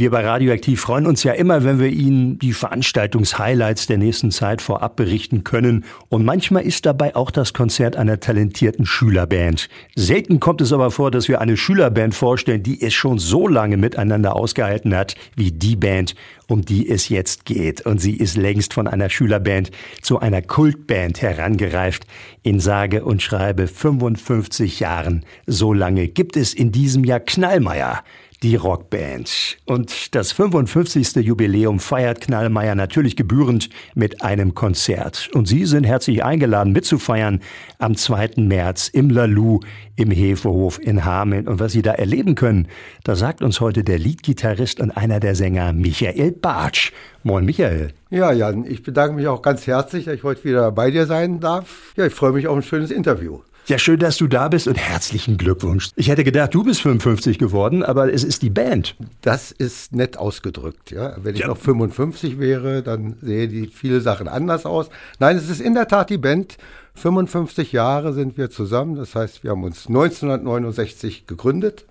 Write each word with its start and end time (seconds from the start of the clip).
Wir 0.00 0.10
bei 0.10 0.24
Radioaktiv 0.24 0.80
freuen 0.80 1.06
uns 1.06 1.24
ja 1.24 1.32
immer, 1.34 1.62
wenn 1.62 1.78
wir 1.78 1.88
Ihnen 1.88 2.38
die 2.38 2.54
Veranstaltungshighlights 2.54 3.86
der 3.86 3.98
nächsten 3.98 4.30
Zeit 4.30 4.62
vorab 4.62 4.96
berichten 4.96 5.44
können. 5.44 5.84
Und 6.08 6.24
manchmal 6.24 6.62
ist 6.62 6.86
dabei 6.86 7.14
auch 7.14 7.30
das 7.30 7.52
Konzert 7.52 7.96
einer 7.96 8.18
talentierten 8.18 8.86
Schülerband. 8.86 9.68
Selten 9.94 10.40
kommt 10.40 10.62
es 10.62 10.72
aber 10.72 10.90
vor, 10.90 11.10
dass 11.10 11.28
wir 11.28 11.42
eine 11.42 11.58
Schülerband 11.58 12.14
vorstellen, 12.14 12.62
die 12.62 12.80
es 12.80 12.94
schon 12.94 13.18
so 13.18 13.46
lange 13.46 13.76
miteinander 13.76 14.36
ausgehalten 14.36 14.96
hat, 14.96 15.16
wie 15.36 15.52
die 15.52 15.76
Band, 15.76 16.14
um 16.48 16.64
die 16.64 16.88
es 16.88 17.10
jetzt 17.10 17.44
geht. 17.44 17.82
Und 17.82 18.00
sie 18.00 18.16
ist 18.16 18.38
längst 18.38 18.72
von 18.72 18.88
einer 18.88 19.10
Schülerband 19.10 19.70
zu 20.00 20.18
einer 20.18 20.40
Kultband 20.40 21.20
herangereift. 21.20 22.06
In 22.42 22.58
sage 22.58 23.04
und 23.04 23.20
schreibe 23.20 23.66
55 23.66 24.80
Jahren. 24.80 25.26
So 25.46 25.74
lange 25.74 26.08
gibt 26.08 26.38
es 26.38 26.54
in 26.54 26.72
diesem 26.72 27.04
Jahr 27.04 27.20
Knallmeier 27.20 28.02
die 28.42 28.56
Rockband. 28.56 29.58
Und 29.66 30.14
das 30.14 30.32
55. 30.32 31.16
Jubiläum 31.16 31.78
feiert 31.78 32.20
Knallmeier 32.20 32.74
natürlich 32.74 33.16
gebührend 33.16 33.68
mit 33.94 34.22
einem 34.22 34.54
Konzert. 34.54 35.28
Und 35.34 35.46
Sie 35.46 35.66
sind 35.66 35.84
herzlich 35.84 36.24
eingeladen 36.24 36.72
mitzufeiern 36.72 37.40
am 37.78 37.96
2. 37.96 38.32
März 38.36 38.88
im 38.88 39.10
Lalu 39.10 39.60
im 39.96 40.10
Hefehof 40.10 40.78
in 40.80 41.04
Hameln. 41.04 41.48
Und 41.48 41.60
was 41.60 41.72
Sie 41.72 41.82
da 41.82 41.92
erleben 41.92 42.34
können, 42.34 42.68
da 43.04 43.14
sagt 43.14 43.42
uns 43.42 43.60
heute 43.60 43.84
der 43.84 43.98
Leadgitarrist 43.98 44.80
und 44.80 44.90
einer 44.90 45.20
der 45.20 45.34
Sänger 45.34 45.72
Michael 45.74 46.32
Bartsch. 46.32 46.92
Moin 47.22 47.44
Michael. 47.44 47.92
Ja, 48.08 48.32
Jan, 48.32 48.64
ich 48.64 48.82
bedanke 48.82 49.16
mich 49.16 49.28
auch 49.28 49.42
ganz 49.42 49.66
herzlich, 49.66 50.06
dass 50.06 50.14
ich 50.14 50.22
heute 50.22 50.44
wieder 50.44 50.72
bei 50.72 50.90
dir 50.90 51.04
sein 51.04 51.40
darf. 51.40 51.92
Ja, 51.96 52.06
ich 52.06 52.14
freue 52.14 52.32
mich 52.32 52.48
auf 52.48 52.56
ein 52.56 52.62
schönes 52.62 52.90
Interview. 52.90 53.40
Ja, 53.70 53.78
schön, 53.78 54.00
dass 54.00 54.16
du 54.16 54.26
da 54.26 54.48
bist 54.48 54.66
und 54.66 54.74
herzlichen 54.74 55.36
Glückwunsch. 55.36 55.90
Ich 55.94 56.08
hätte 56.08 56.24
gedacht, 56.24 56.52
du 56.52 56.64
bist 56.64 56.82
55 56.82 57.38
geworden, 57.38 57.84
aber 57.84 58.12
es 58.12 58.24
ist 58.24 58.42
die 58.42 58.50
Band. 58.50 58.96
Das 59.20 59.52
ist 59.52 59.94
nett 59.94 60.16
ausgedrückt, 60.16 60.90
ja. 60.90 61.14
Wenn 61.22 61.36
ich 61.36 61.42
ja. 61.42 61.46
noch 61.46 61.56
55 61.56 62.40
wäre, 62.40 62.82
dann 62.82 63.14
sehen 63.22 63.48
die 63.48 63.68
viele 63.68 64.00
Sachen 64.00 64.26
anders 64.26 64.66
aus. 64.66 64.90
Nein, 65.20 65.36
es 65.36 65.48
ist 65.48 65.60
in 65.60 65.74
der 65.74 65.86
Tat 65.86 66.10
die 66.10 66.18
Band. 66.18 66.56
55 66.96 67.70
Jahre 67.70 68.12
sind 68.12 68.36
wir 68.36 68.50
zusammen. 68.50 68.96
Das 68.96 69.14
heißt, 69.14 69.44
wir 69.44 69.52
haben 69.52 69.62
uns 69.62 69.86
1969 69.86 71.28
gegründet 71.28 71.86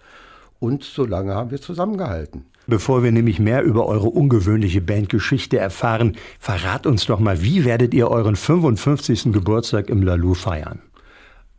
und 0.60 0.84
so 0.84 1.06
lange 1.06 1.34
haben 1.34 1.50
wir 1.50 1.62
zusammengehalten. 1.62 2.44
Bevor 2.68 3.04
wir 3.04 3.14
nämlich 3.14 3.40
mehr 3.40 3.64
über 3.64 3.86
eure 3.86 4.10
ungewöhnliche 4.10 4.82
Bandgeschichte 4.82 5.58
erfahren, 5.58 6.18
verrat 6.40 6.86
uns 6.86 7.06
doch 7.06 7.22
mal, 7.22 7.42
wie 7.42 7.64
werdet 7.64 7.94
ihr 7.94 8.12
euren 8.12 8.36
55. 8.36 9.32
Geburtstag 9.32 9.90
im 9.90 10.04
Lalu 10.04 10.34
feiern? 10.34 10.82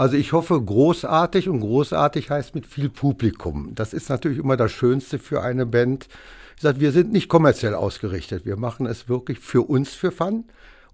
Also 0.00 0.16
ich 0.16 0.32
hoffe 0.32 0.58
großartig 0.58 1.50
und 1.50 1.60
großartig 1.60 2.30
heißt 2.30 2.54
mit 2.54 2.64
viel 2.64 2.88
Publikum. 2.88 3.74
Das 3.74 3.92
ist 3.92 4.08
natürlich 4.08 4.38
immer 4.38 4.56
das 4.56 4.72
Schönste 4.72 5.18
für 5.18 5.42
eine 5.42 5.66
Band. 5.66 6.08
Ich 6.56 6.62
sage, 6.62 6.80
wir 6.80 6.92
sind 6.92 7.12
nicht 7.12 7.28
kommerziell 7.28 7.74
ausgerichtet. 7.74 8.46
Wir 8.46 8.56
machen 8.56 8.86
es 8.86 9.10
wirklich 9.10 9.40
für 9.40 9.60
uns 9.60 9.92
für 9.92 10.10
Fun 10.10 10.44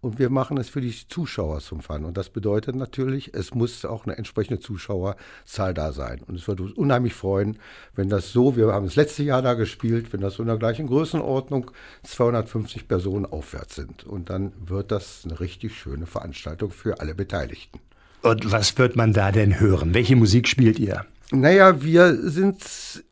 und 0.01 0.19
wir 0.19 0.29
machen 0.29 0.59
es 0.59 0.69
für 0.69 0.81
die 0.81 0.93
Zuschauer 1.09 1.61
zum 1.61 1.83
Fun. 1.83 2.05
Und 2.05 2.17
das 2.17 2.31
bedeutet 2.31 2.75
natürlich, 2.75 3.33
es 3.33 3.55
muss 3.55 3.85
auch 3.85 4.07
eine 4.07 4.19
entsprechende 4.19 4.59
Zuschauerzahl 4.59 5.73
da 5.73 5.93
sein. 5.93 6.23
Und 6.27 6.35
es 6.35 6.49
würde 6.49 6.65
uns 6.65 6.73
unheimlich 6.73 7.15
freuen, 7.15 7.61
wenn 7.95 8.09
das 8.09 8.33
so, 8.33 8.57
wir 8.57 8.73
haben 8.73 8.87
das 8.87 8.97
letzte 8.97 9.23
Jahr 9.23 9.41
da 9.41 9.55
gespielt, 9.55 10.13
wenn 10.13 10.21
das 10.21 10.35
so 10.35 10.43
in 10.43 10.49
der 10.49 10.59
gleichen 10.59 10.89
Größenordnung 10.89 11.71
250 12.03 12.89
Personen 12.89 13.25
aufwärts 13.25 13.77
sind. 13.77 14.03
Und 14.03 14.31
dann 14.31 14.53
wird 14.59 14.91
das 14.91 15.21
eine 15.25 15.39
richtig 15.39 15.79
schöne 15.79 16.07
Veranstaltung 16.07 16.73
für 16.73 16.99
alle 16.99 17.15
Beteiligten. 17.15 17.79
Und 18.27 18.51
was 18.51 18.77
wird 18.77 18.97
man 18.97 19.13
da 19.13 19.31
denn 19.31 19.61
hören? 19.61 19.95
Welche 19.95 20.17
Musik 20.17 20.49
spielt 20.49 20.81
ihr? 20.81 21.07
Naja, 21.31 21.81
wir 21.85 22.29
sind 22.29 22.59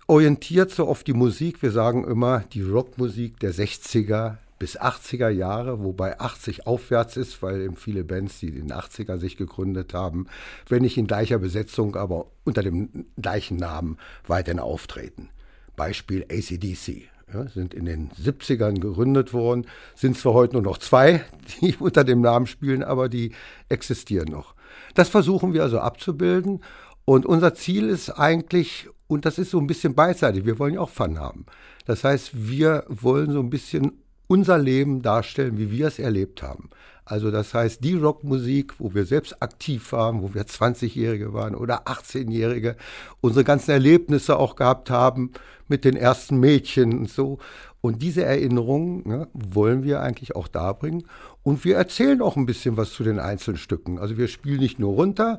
orientiert 0.08 0.72
so 0.72 0.88
auf 0.88 1.04
die 1.04 1.12
Musik. 1.12 1.62
Wir 1.62 1.70
sagen 1.70 2.02
immer 2.02 2.40
die 2.52 2.62
Rockmusik 2.62 3.38
der 3.38 3.54
60er 3.54 4.38
bis 4.58 4.76
80er 4.76 5.28
Jahre, 5.28 5.84
wobei 5.84 6.18
80 6.18 6.66
aufwärts 6.66 7.16
ist, 7.16 7.40
weil 7.42 7.60
eben 7.60 7.76
viele 7.76 8.02
Bands, 8.02 8.40
die 8.40 8.48
in 8.48 8.66
den 8.66 8.72
80er 8.72 9.18
sich 9.18 9.36
gegründet 9.36 9.94
haben, 9.94 10.26
wenn 10.68 10.82
nicht 10.82 10.98
in 10.98 11.06
gleicher 11.06 11.38
Besetzung, 11.38 11.94
aber 11.94 12.26
unter 12.42 12.64
dem 12.64 13.06
gleichen 13.16 13.56
Namen 13.56 13.98
weiterhin 14.26 14.58
auftreten. 14.58 15.28
Beispiel 15.76 16.24
ACDC. 16.24 17.02
Ja, 17.32 17.48
sind 17.48 17.72
in 17.72 17.84
den 17.84 18.10
70ern 18.10 18.80
gegründet 18.80 19.32
worden, 19.32 19.66
sind 19.94 20.18
zwar 20.18 20.34
heute 20.34 20.54
nur 20.54 20.62
noch 20.62 20.78
zwei, 20.78 21.24
die 21.60 21.76
unter 21.78 22.02
dem 22.02 22.20
Namen 22.20 22.48
spielen, 22.48 22.82
aber 22.82 23.08
die 23.08 23.30
existieren 23.68 24.28
noch. 24.32 24.54
Das 24.94 25.08
versuchen 25.08 25.52
wir 25.52 25.62
also 25.62 25.80
abzubilden. 25.80 26.60
Und 27.04 27.26
unser 27.26 27.54
Ziel 27.54 27.88
ist 27.88 28.10
eigentlich, 28.10 28.88
und 29.06 29.26
das 29.26 29.38
ist 29.38 29.50
so 29.50 29.58
ein 29.58 29.66
bisschen 29.66 29.94
beidseitig, 29.94 30.46
wir 30.46 30.58
wollen 30.58 30.74
ja 30.74 30.80
auch 30.80 30.90
Fun 30.90 31.18
haben. 31.18 31.44
Das 31.84 32.04
heißt, 32.04 32.30
wir 32.32 32.84
wollen 32.88 33.30
so 33.30 33.40
ein 33.40 33.50
bisschen 33.50 33.92
unser 34.26 34.56
Leben 34.56 35.02
darstellen, 35.02 35.58
wie 35.58 35.70
wir 35.70 35.88
es 35.88 35.98
erlebt 35.98 36.42
haben. 36.42 36.70
Also 37.04 37.30
das 37.30 37.52
heißt, 37.52 37.84
die 37.84 37.94
Rockmusik, 37.94 38.80
wo 38.80 38.94
wir 38.94 39.04
selbst 39.04 39.42
aktiv 39.42 39.92
waren, 39.92 40.22
wo 40.22 40.32
wir 40.32 40.44
20-Jährige 40.44 41.34
waren 41.34 41.54
oder 41.54 41.86
18-Jährige, 41.86 42.76
unsere 43.20 43.44
ganzen 43.44 43.72
Erlebnisse 43.72 44.38
auch 44.38 44.56
gehabt 44.56 44.88
haben 44.88 45.32
mit 45.68 45.84
den 45.84 45.96
ersten 45.96 46.38
Mädchen 46.38 46.96
und 46.98 47.10
so. 47.10 47.38
Und 47.84 48.00
diese 48.00 48.24
Erinnerungen 48.24 49.06
ne, 49.06 49.28
wollen 49.34 49.82
wir 49.82 50.00
eigentlich 50.00 50.34
auch 50.34 50.48
darbringen. 50.48 51.04
Und 51.42 51.66
wir 51.66 51.76
erzählen 51.76 52.22
auch 52.22 52.34
ein 52.34 52.46
bisschen 52.46 52.78
was 52.78 52.94
zu 52.94 53.04
den 53.04 53.18
einzelnen 53.18 53.58
Stücken. 53.58 53.98
Also 53.98 54.16
wir 54.16 54.28
spielen 54.28 54.60
nicht 54.60 54.78
nur 54.78 54.94
runter, 54.94 55.38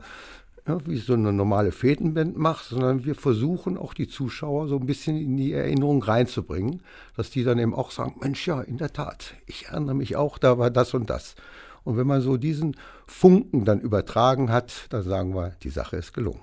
ja, 0.68 0.78
wie 0.86 1.00
so 1.00 1.14
eine 1.14 1.34
normale 1.34 1.72
Fetenband 1.72 2.38
macht, 2.38 2.66
sondern 2.66 3.04
wir 3.04 3.16
versuchen 3.16 3.80
auch 3.80 3.96
die 3.96 4.08
Zuschauer 4.08 4.68
so 4.68 4.78
ein 4.78 4.86
bisschen 4.86 5.18
in 5.18 5.38
die 5.38 5.54
Erinnerung 5.54 6.04
reinzubringen, 6.04 6.84
dass 7.18 7.32
die 7.32 7.44
dann 7.44 7.58
eben 7.58 7.74
auch 7.74 7.90
sagen, 7.90 8.18
Mensch, 8.22 8.46
ja, 8.46 8.62
in 8.62 8.78
der 8.78 8.94
Tat, 8.94 9.34
ich 9.48 9.70
erinnere 9.70 9.96
mich 9.96 10.16
auch, 10.16 10.38
da 10.38 10.60
war 10.60 10.70
das 10.70 10.94
und 10.94 11.10
das. 11.10 11.34
Und 11.84 11.98
wenn 11.98 12.06
man 12.06 12.22
so 12.22 12.38
diesen 12.38 12.76
Funken 13.08 13.66
dann 13.66 13.80
übertragen 13.82 14.52
hat, 14.52 14.86
dann 14.92 15.02
sagen 15.02 15.34
wir, 15.34 15.54
die 15.64 15.72
Sache 15.72 15.98
ist 15.98 16.14
gelungen. 16.14 16.42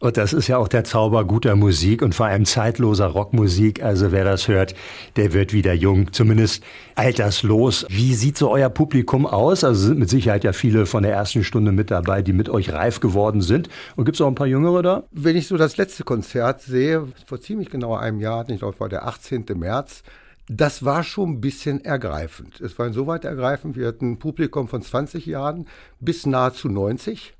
Und 0.00 0.16
das 0.16 0.32
ist 0.32 0.46
ja 0.46 0.58
auch 0.58 0.68
der 0.68 0.84
Zauber 0.84 1.24
guter 1.24 1.56
Musik 1.56 2.02
und 2.02 2.14
vor 2.14 2.26
allem 2.26 2.44
zeitloser 2.44 3.06
Rockmusik. 3.06 3.82
Also 3.82 4.12
wer 4.12 4.24
das 4.24 4.46
hört, 4.46 4.76
der 5.16 5.32
wird 5.32 5.52
wieder 5.52 5.72
jung, 5.72 6.12
zumindest 6.12 6.62
alterslos. 6.94 7.84
Wie 7.88 8.14
sieht 8.14 8.38
so 8.38 8.48
euer 8.48 8.68
Publikum 8.68 9.26
aus? 9.26 9.64
Also 9.64 9.88
sind 9.88 9.98
mit 9.98 10.08
Sicherheit 10.08 10.44
ja 10.44 10.52
viele 10.52 10.86
von 10.86 11.02
der 11.02 11.14
ersten 11.14 11.42
Stunde 11.42 11.72
mit 11.72 11.90
dabei, 11.90 12.22
die 12.22 12.32
mit 12.32 12.48
euch 12.48 12.72
reif 12.72 13.00
geworden 13.00 13.40
sind. 13.40 13.68
Und 13.96 14.04
gibt 14.04 14.16
es 14.16 14.20
auch 14.20 14.28
ein 14.28 14.36
paar 14.36 14.46
Jüngere 14.46 14.82
da? 14.82 15.02
Wenn 15.10 15.36
ich 15.36 15.48
so 15.48 15.56
das 15.56 15.76
letzte 15.76 16.04
Konzert 16.04 16.62
sehe, 16.62 17.08
vor 17.26 17.40
ziemlich 17.40 17.68
genau 17.68 17.96
einem 17.96 18.20
Jahr, 18.20 18.48
ich 18.48 18.60
glaube, 18.60 18.78
war 18.78 18.88
der 18.88 19.08
18. 19.08 19.46
März, 19.56 20.04
das 20.48 20.84
war 20.84 21.02
schon 21.02 21.30
ein 21.30 21.40
bisschen 21.40 21.84
ergreifend. 21.84 22.60
Es 22.60 22.78
war 22.78 22.86
insoweit 22.86 23.24
ergreifend, 23.24 23.76
wir 23.76 23.88
hatten 23.88 24.12
ein 24.12 24.18
Publikum 24.20 24.68
von 24.68 24.80
20 24.80 25.26
Jahren 25.26 25.66
bis 25.98 26.24
nahezu 26.24 26.68
90 26.68 27.34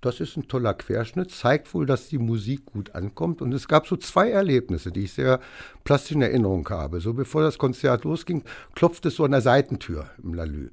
das 0.00 0.20
ist 0.20 0.36
ein 0.36 0.46
toller 0.46 0.74
Querschnitt, 0.74 1.30
zeigt 1.30 1.74
wohl, 1.74 1.84
dass 1.84 2.08
die 2.08 2.18
Musik 2.18 2.66
gut 2.66 2.94
ankommt. 2.94 3.42
Und 3.42 3.52
es 3.52 3.66
gab 3.66 3.86
so 3.86 3.96
zwei 3.96 4.30
Erlebnisse, 4.30 4.92
die 4.92 5.04
ich 5.04 5.12
sehr 5.12 5.40
plastisch 5.84 6.12
in 6.12 6.22
Erinnerung 6.22 6.68
habe. 6.68 7.00
So 7.00 7.14
bevor 7.14 7.42
das 7.42 7.58
Konzert 7.58 8.04
losging, 8.04 8.44
klopfte 8.74 9.08
es 9.08 9.16
so 9.16 9.24
an 9.24 9.32
der 9.32 9.40
Seitentür 9.40 10.06
im 10.22 10.34
Lalü. 10.34 10.70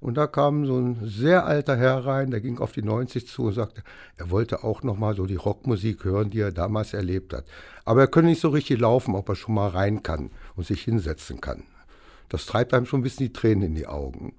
Und 0.00 0.18
da 0.18 0.26
kam 0.26 0.66
so 0.66 0.78
ein 0.78 0.98
sehr 1.04 1.46
alter 1.46 1.76
Herr 1.76 2.04
rein, 2.04 2.30
der 2.30 2.40
ging 2.40 2.58
auf 2.58 2.72
die 2.72 2.82
90 2.82 3.26
zu 3.26 3.44
und 3.44 3.54
sagte, 3.54 3.82
er 4.18 4.30
wollte 4.30 4.62
auch 4.62 4.82
noch 4.82 4.98
mal 4.98 5.14
so 5.14 5.24
die 5.24 5.36
Rockmusik 5.36 6.04
hören, 6.04 6.28
die 6.28 6.40
er 6.40 6.52
damals 6.52 6.92
erlebt 6.92 7.32
hat. 7.32 7.46
Aber 7.86 8.02
er 8.02 8.06
könne 8.08 8.28
nicht 8.28 8.40
so 8.42 8.50
richtig 8.50 8.80
laufen, 8.80 9.14
ob 9.14 9.28
er 9.30 9.34
schon 9.34 9.54
mal 9.54 9.68
rein 9.68 10.02
kann 10.02 10.30
und 10.56 10.66
sich 10.66 10.82
hinsetzen 10.82 11.40
kann. 11.40 11.62
Das 12.28 12.44
treibt 12.44 12.74
einem 12.74 12.84
schon 12.84 13.00
ein 13.00 13.02
bisschen 13.02 13.28
die 13.28 13.32
Tränen 13.32 13.62
in 13.62 13.74
die 13.74 13.86
Augen. 13.86 14.34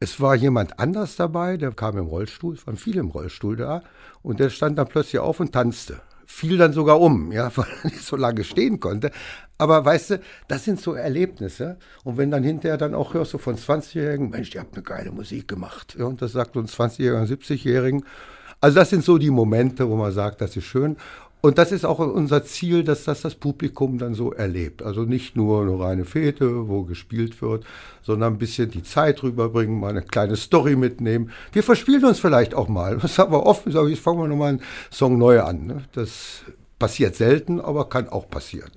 Es 0.00 0.20
war 0.20 0.36
jemand 0.36 0.78
anders 0.78 1.16
dabei, 1.16 1.56
der 1.56 1.72
kam 1.72 1.98
im 1.98 2.06
Rollstuhl, 2.06 2.54
es 2.54 2.66
waren 2.66 2.76
viele 2.76 3.00
im 3.00 3.08
Rollstuhl 3.08 3.56
da, 3.56 3.82
und 4.22 4.38
der 4.38 4.50
stand 4.50 4.78
dann 4.78 4.86
plötzlich 4.86 5.18
auf 5.18 5.40
und 5.40 5.52
tanzte. 5.52 6.00
Fiel 6.24 6.58
dann 6.58 6.72
sogar 6.72 7.00
um, 7.00 7.32
ja, 7.32 7.50
weil 7.56 7.66
er 7.82 7.90
nicht 7.90 8.02
so 8.02 8.14
lange 8.14 8.44
stehen 8.44 8.78
konnte. 8.78 9.10
Aber 9.56 9.84
weißt 9.84 10.10
du, 10.10 10.20
das 10.46 10.64
sind 10.64 10.80
so 10.80 10.92
Erlebnisse. 10.92 11.78
Und 12.04 12.16
wenn 12.16 12.30
dann 12.30 12.44
hinterher 12.44 12.76
dann 12.76 12.94
auch 12.94 13.14
hörst 13.14 13.32
du 13.32 13.38
von 13.38 13.56
20-Jährigen, 13.56 14.30
Mensch, 14.30 14.54
ihr 14.54 14.60
habt 14.60 14.74
eine 14.74 14.84
geile 14.84 15.10
Musik 15.10 15.48
gemacht. 15.48 15.96
Ja, 15.98 16.04
und 16.04 16.22
das 16.22 16.32
sagt 16.32 16.56
uns 16.56 16.78
20-Jährigen, 16.78 17.26
70-Jährigen. 17.26 18.04
Also 18.60 18.76
das 18.78 18.90
sind 18.90 19.04
so 19.04 19.18
die 19.18 19.30
Momente, 19.30 19.88
wo 19.88 19.96
man 19.96 20.12
sagt, 20.12 20.40
das 20.40 20.56
ist 20.56 20.64
schön. 20.64 20.96
Und 21.40 21.58
das 21.58 21.70
ist 21.70 21.84
auch 21.84 22.00
unser 22.00 22.44
Ziel, 22.44 22.82
dass 22.82 23.04
das 23.04 23.22
das 23.22 23.36
Publikum 23.36 23.98
dann 23.98 24.14
so 24.14 24.32
erlebt. 24.32 24.82
Also 24.82 25.02
nicht 25.02 25.36
nur 25.36 25.62
eine 25.62 25.78
reine 25.78 26.04
Fete, 26.04 26.68
wo 26.68 26.82
gespielt 26.82 27.40
wird, 27.40 27.64
sondern 28.02 28.34
ein 28.34 28.38
bisschen 28.38 28.70
die 28.70 28.82
Zeit 28.82 29.22
rüberbringen, 29.22 29.78
mal 29.78 29.90
eine 29.90 30.02
kleine 30.02 30.36
Story 30.36 30.74
mitnehmen. 30.74 31.30
Wir 31.52 31.62
verspielen 31.62 32.04
uns 32.04 32.18
vielleicht 32.18 32.54
auch 32.54 32.68
mal. 32.68 32.98
Das 32.98 33.18
haben 33.18 33.32
wir 33.32 33.46
oft 33.46 33.64
gesagt, 33.64 33.88
jetzt 33.88 34.02
fangen 34.02 34.18
wir 34.18 34.26
nochmal 34.26 34.48
einen 34.50 34.62
Song 34.90 35.16
neu 35.16 35.40
an. 35.40 35.66
Ne? 35.66 35.84
Das 35.92 36.42
passiert 36.78 37.14
selten, 37.14 37.60
aber 37.60 37.88
kann 37.88 38.08
auch 38.08 38.28
passieren. 38.28 38.70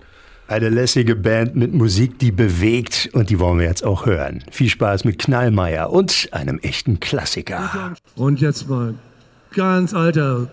Eine 0.47 0.69
lässige 0.69 1.15
Band 1.15 1.55
mit 1.55 1.73
Musik, 1.73 2.19
die 2.19 2.31
bewegt 2.31 3.09
und 3.13 3.29
die 3.29 3.39
wollen 3.39 3.59
wir 3.59 3.67
jetzt 3.67 3.85
auch 3.85 4.05
hören. 4.05 4.43
Viel 4.51 4.69
Spaß 4.69 5.05
mit 5.05 5.17
Knallmeier 5.17 5.89
und 5.89 6.29
einem 6.31 6.59
echten 6.59 6.99
Klassiker. 6.99 7.93
Und 8.15 8.41
jetzt 8.41 8.69
mal 8.69 8.95
ganz 9.55 9.93
alter 9.93 10.49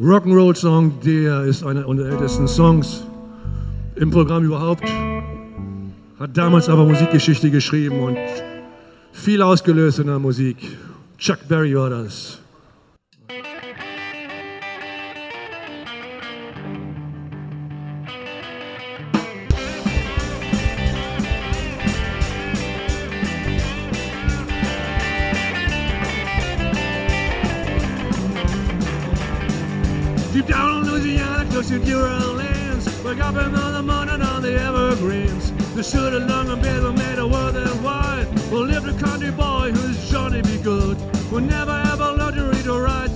Rock'n'Roll-Song, 0.00 0.98
der 1.04 1.44
ist 1.44 1.62
einer 1.62 1.86
unserer 1.86 2.08
ältesten 2.10 2.48
Songs 2.48 3.04
im 3.94 4.10
Programm 4.10 4.44
überhaupt. 4.44 4.82
hat 6.18 6.36
damals 6.36 6.68
aber 6.68 6.84
Musikgeschichte 6.84 7.48
geschrieben 7.48 8.00
und 8.00 8.18
viel 9.12 9.40
ausgelöst 9.40 10.00
in 10.00 10.08
der 10.08 10.18
Musik. 10.18 10.56
Chuck 11.16 11.46
Berry 11.46 11.76
war 11.76 11.90
das. 11.90 12.40
Orleans, 31.72 33.02
wake 33.02 33.20
up 33.20 33.36
in 33.36 33.52
the 33.52 33.82
morning 33.82 34.20
on 34.20 34.42
the 34.42 34.60
evergreens. 34.60 35.50
The 35.74 35.82
should 35.82 36.12
have 36.12 36.28
long 36.28 36.50
and 36.50 36.60
bed 36.60 36.82
made 36.94 37.18
a 37.18 37.26
world 37.26 37.54
that 37.54 37.74
wide. 37.82 38.28
Will 38.50 38.66
live 38.66 38.84
the 38.84 38.92
country 38.92 39.30
boy 39.30 39.72
who's 39.72 40.10
Johnny 40.10 40.42
be 40.42 40.58
good. 40.58 40.98
We'll 41.32 41.40
never 41.40 41.82
ever 41.86 42.12
learn 42.12 42.34
to 42.34 42.44
read 42.44 42.68
or 42.68 42.82
write 42.82 43.10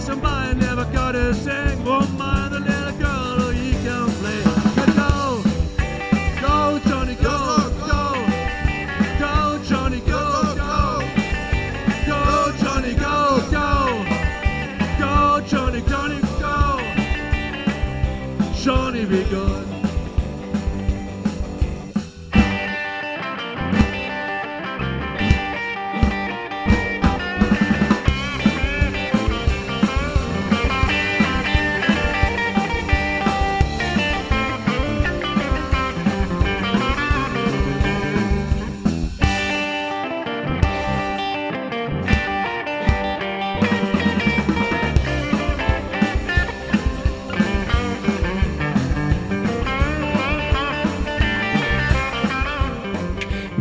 passing 0.00 0.20
by 0.20 0.52
never 0.54 0.84
got 0.92 1.12
to 1.12 1.34
sing, 1.34 1.84
won't 1.84 2.10
mind 2.16 2.54
the 2.54 2.60
little 2.60 2.98
girl 2.98 3.38
who 3.38 3.50
he 3.50 3.72
can 3.84 4.08
play. 4.20 4.42
Go, 4.96 5.42
go 6.40 6.78
Johnny, 6.88 7.14
go, 7.16 7.68
go, 7.86 8.26
go 9.18 9.62
Johnny, 9.68 10.00
go, 10.00 10.54
go, 10.56 11.02
go 12.06 12.52
Johnny, 12.62 12.94
go, 12.94 13.40
go. 13.50 13.68
Go, 14.98 15.40
Johnny, 15.46 15.82
Johnny, 15.82 16.20
go. 16.40 16.80
Johnny 18.54 19.04
be 19.04 19.24
good. 19.24 19.59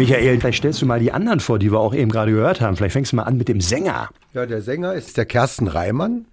Michael, 0.09 0.39
vielleicht 0.39 0.57
stellst 0.57 0.81
du 0.81 0.87
mal 0.87 0.99
die 0.99 1.11
anderen 1.11 1.39
vor, 1.39 1.59
die 1.59 1.71
wir 1.71 1.79
auch 1.79 1.93
eben 1.93 2.09
gerade 2.09 2.31
gehört 2.31 2.61
haben. 2.61 2.75
Vielleicht 2.75 2.93
fängst 2.93 3.11
du 3.11 3.15
mal 3.15 3.23
an 3.23 3.37
mit 3.37 3.47
dem 3.47 3.61
Sänger. 3.61 4.09
Ja, 4.33 4.47
der 4.47 4.63
Sänger 4.63 4.95
ist 4.95 5.17
der 5.17 5.27
Kersten 5.27 5.67
Reimann. 5.67 6.25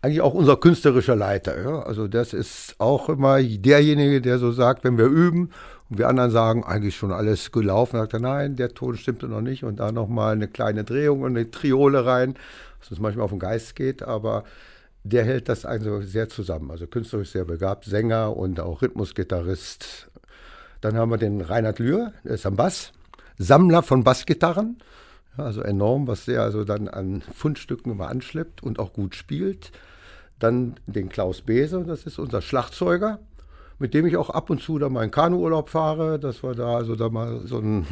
Eigentlich 0.00 0.22
auch 0.22 0.32
unser 0.32 0.56
künstlerischer 0.56 1.14
Leiter. 1.14 1.62
Ja? 1.62 1.82
Also 1.82 2.08
das 2.08 2.32
ist 2.32 2.76
auch 2.78 3.10
immer 3.10 3.42
derjenige, 3.42 4.22
der 4.22 4.38
so 4.38 4.50
sagt, 4.50 4.82
wenn 4.82 4.96
wir 4.96 5.04
üben 5.04 5.50
und 5.90 5.98
wir 5.98 6.08
anderen 6.08 6.30
sagen, 6.30 6.64
eigentlich 6.64 6.96
schon 6.96 7.12
alles 7.12 7.52
gelaufen, 7.52 7.98
sagt 7.98 8.14
er, 8.14 8.20
nein, 8.20 8.56
der 8.56 8.72
Ton 8.72 8.96
stimmte 8.96 9.26
noch 9.26 9.42
nicht 9.42 9.62
und 9.62 9.78
da 9.78 9.92
nochmal 9.92 10.32
eine 10.32 10.48
kleine 10.48 10.84
Drehung 10.84 11.20
und 11.20 11.36
eine 11.36 11.50
Triole 11.50 12.06
rein, 12.06 12.34
was 12.80 12.90
uns 12.90 12.98
manchmal 12.98 13.24
auf 13.24 13.30
den 13.30 13.40
Geist 13.40 13.76
geht, 13.76 14.02
aber 14.02 14.44
der 15.04 15.26
hält 15.26 15.50
das 15.50 15.66
also 15.66 16.00
sehr 16.00 16.30
zusammen. 16.30 16.70
Also 16.70 16.86
künstlerisch 16.86 17.32
sehr 17.32 17.44
begabt, 17.44 17.84
Sänger 17.84 18.34
und 18.34 18.58
auch 18.58 18.80
Rhythmusgitarrist. 18.80 20.08
Dann 20.80 20.96
haben 20.96 21.10
wir 21.10 21.18
den 21.18 21.42
Reinhard 21.42 21.78
Lühr, 21.78 22.14
der 22.24 22.32
ist 22.32 22.46
am 22.46 22.56
Bass, 22.56 22.92
Sammler 23.38 23.82
von 23.82 24.04
Bassgitarren, 24.04 24.78
also 25.36 25.62
enorm, 25.62 26.06
was 26.06 26.24
der 26.24 26.42
also 26.42 26.64
dann 26.64 26.88
an 26.88 27.22
Fundstücken 27.34 27.92
immer 27.92 28.08
anschleppt 28.08 28.62
und 28.62 28.78
auch 28.78 28.92
gut 28.92 29.14
spielt. 29.14 29.72
Dann 30.38 30.74
den 30.86 31.08
Klaus 31.08 31.42
Bese, 31.42 31.84
das 31.84 32.04
ist 32.04 32.18
unser 32.18 32.42
Schlagzeuger, 32.42 33.18
mit 33.78 33.94
dem 33.94 34.06
ich 34.06 34.16
auch 34.16 34.30
ab 34.30 34.50
und 34.50 34.60
zu 34.60 34.78
da 34.78 34.88
mal 34.88 35.04
in 35.04 35.10
Kanuurlaub 35.10 35.68
fahre, 35.68 36.18
dass 36.18 36.42
wir 36.42 36.54
da 36.54 36.76
also 36.76 36.96
da 36.96 37.08
mal 37.08 37.40
so 37.44 37.58
ein, 37.58 37.86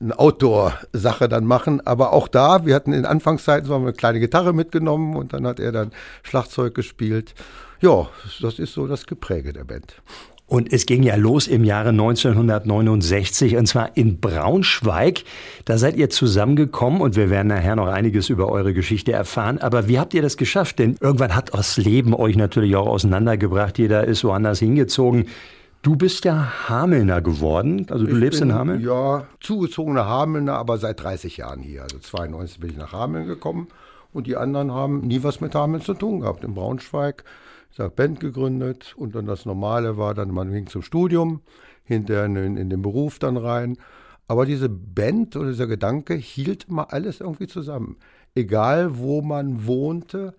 eine 0.00 0.18
Outdoor-Sache 0.18 1.28
dann 1.28 1.44
machen. 1.44 1.86
Aber 1.86 2.12
auch 2.12 2.28
da, 2.28 2.64
wir 2.64 2.74
hatten 2.74 2.92
in 2.92 3.04
Anfangszeiten 3.04 3.66
so 3.66 3.74
eine 3.74 3.92
kleine 3.92 4.20
Gitarre 4.20 4.52
mitgenommen 4.52 5.16
und 5.16 5.32
dann 5.32 5.46
hat 5.46 5.60
er 5.60 5.72
dann 5.72 5.92
Schlagzeug 6.22 6.74
gespielt. 6.74 7.34
Ja, 7.80 8.08
das 8.40 8.58
ist 8.58 8.72
so 8.72 8.86
das 8.86 9.06
Gepräge 9.06 9.52
der 9.52 9.64
Band. 9.64 10.02
Und 10.48 10.72
es 10.72 10.86
ging 10.86 11.02
ja 11.02 11.14
los 11.16 11.46
im 11.46 11.62
Jahre 11.62 11.90
1969 11.90 13.56
und 13.58 13.66
zwar 13.66 13.96
in 13.98 14.18
Braunschweig. 14.18 15.24
Da 15.66 15.76
seid 15.76 15.96
ihr 15.96 16.08
zusammengekommen 16.08 17.02
und 17.02 17.16
wir 17.16 17.28
werden 17.28 17.48
nachher 17.48 17.76
noch 17.76 17.86
einiges 17.86 18.30
über 18.30 18.48
eure 18.48 18.72
Geschichte 18.72 19.12
erfahren. 19.12 19.58
Aber 19.58 19.88
wie 19.88 19.98
habt 19.98 20.14
ihr 20.14 20.22
das 20.22 20.38
geschafft? 20.38 20.78
Denn 20.78 20.96
irgendwann 21.00 21.36
hat 21.36 21.52
das 21.52 21.76
Leben 21.76 22.14
euch 22.14 22.34
natürlich 22.36 22.76
auch 22.76 22.86
auseinandergebracht. 22.86 23.76
Jeder 23.76 24.04
ist 24.04 24.24
woanders 24.24 24.58
hingezogen. 24.58 25.26
Du 25.82 25.96
bist 25.96 26.24
ja 26.24 26.50
Hamelner 26.68 27.20
geworden, 27.20 27.86
also 27.90 28.06
du 28.06 28.12
Ich 28.12 28.18
lebst 28.18 28.40
bin, 28.40 28.48
in 28.48 28.54
Hameln? 28.54 28.80
Ja, 28.80 29.26
zugezogener 29.40 30.06
Hamelner, 30.06 30.54
aber 30.54 30.78
seit 30.78 31.02
30 31.02 31.36
Jahren 31.36 31.60
hier. 31.60 31.82
Also 31.82 31.98
92 31.98 32.58
bin 32.58 32.70
ich 32.70 32.76
nach 32.78 32.92
Hameln 32.92 33.26
gekommen 33.26 33.68
und 34.14 34.26
die 34.26 34.36
anderen 34.36 34.72
haben 34.72 35.02
nie 35.02 35.22
was 35.22 35.40
mit 35.42 35.54
Hameln 35.54 35.82
zu 35.82 35.92
tun 35.92 36.20
gehabt. 36.20 36.42
In 36.42 36.54
Braunschweig, 36.54 37.22
sag 37.78 37.94
Band 37.94 38.18
gegründet 38.18 38.94
und 38.96 39.14
dann 39.14 39.26
das 39.26 39.46
Normale 39.46 39.96
war 39.96 40.12
dann, 40.12 40.32
man 40.32 40.52
ging 40.52 40.66
zum 40.66 40.82
Studium, 40.82 41.40
hinterher 41.84 42.26
in, 42.26 42.56
in 42.56 42.68
den 42.68 42.82
Beruf 42.82 43.18
dann 43.18 43.36
rein. 43.36 43.78
Aber 44.26 44.44
diese 44.44 44.68
Band 44.68 45.36
oder 45.36 45.50
dieser 45.50 45.68
Gedanke 45.68 46.14
hielt 46.14 46.68
immer 46.68 46.92
alles 46.92 47.20
irgendwie 47.20 47.46
zusammen. 47.46 47.96
Egal, 48.34 48.98
wo 48.98 49.22
man 49.22 49.66
wohnte, 49.66 50.34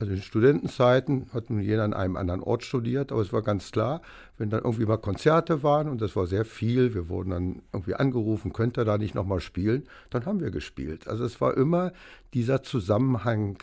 also 0.00 0.14
in 0.14 0.22
Studentenzeiten 0.22 1.26
hat 1.34 1.50
nun 1.50 1.60
jeder 1.60 1.84
an 1.84 1.92
einem 1.92 2.16
anderen 2.16 2.42
Ort 2.42 2.64
studiert, 2.64 3.12
aber 3.12 3.20
es 3.20 3.34
war 3.34 3.42
ganz 3.42 3.70
klar, 3.70 4.00
wenn 4.38 4.48
dann 4.48 4.64
irgendwie 4.64 4.86
mal 4.86 4.96
Konzerte 4.96 5.62
waren 5.62 5.88
und 5.88 6.00
das 6.00 6.16
war 6.16 6.26
sehr 6.26 6.46
viel, 6.46 6.94
wir 6.94 7.10
wurden 7.10 7.30
dann 7.30 7.62
irgendwie 7.72 7.94
angerufen, 7.94 8.54
könnt 8.54 8.78
ihr 8.78 8.86
da 8.86 8.96
nicht 8.96 9.14
nochmal 9.14 9.40
spielen, 9.40 9.84
dann 10.08 10.24
haben 10.24 10.40
wir 10.40 10.50
gespielt. 10.50 11.06
Also 11.06 11.24
es 11.24 11.40
war 11.40 11.54
immer 11.54 11.92
dieser 12.32 12.62
Zusammenhang 12.62 13.58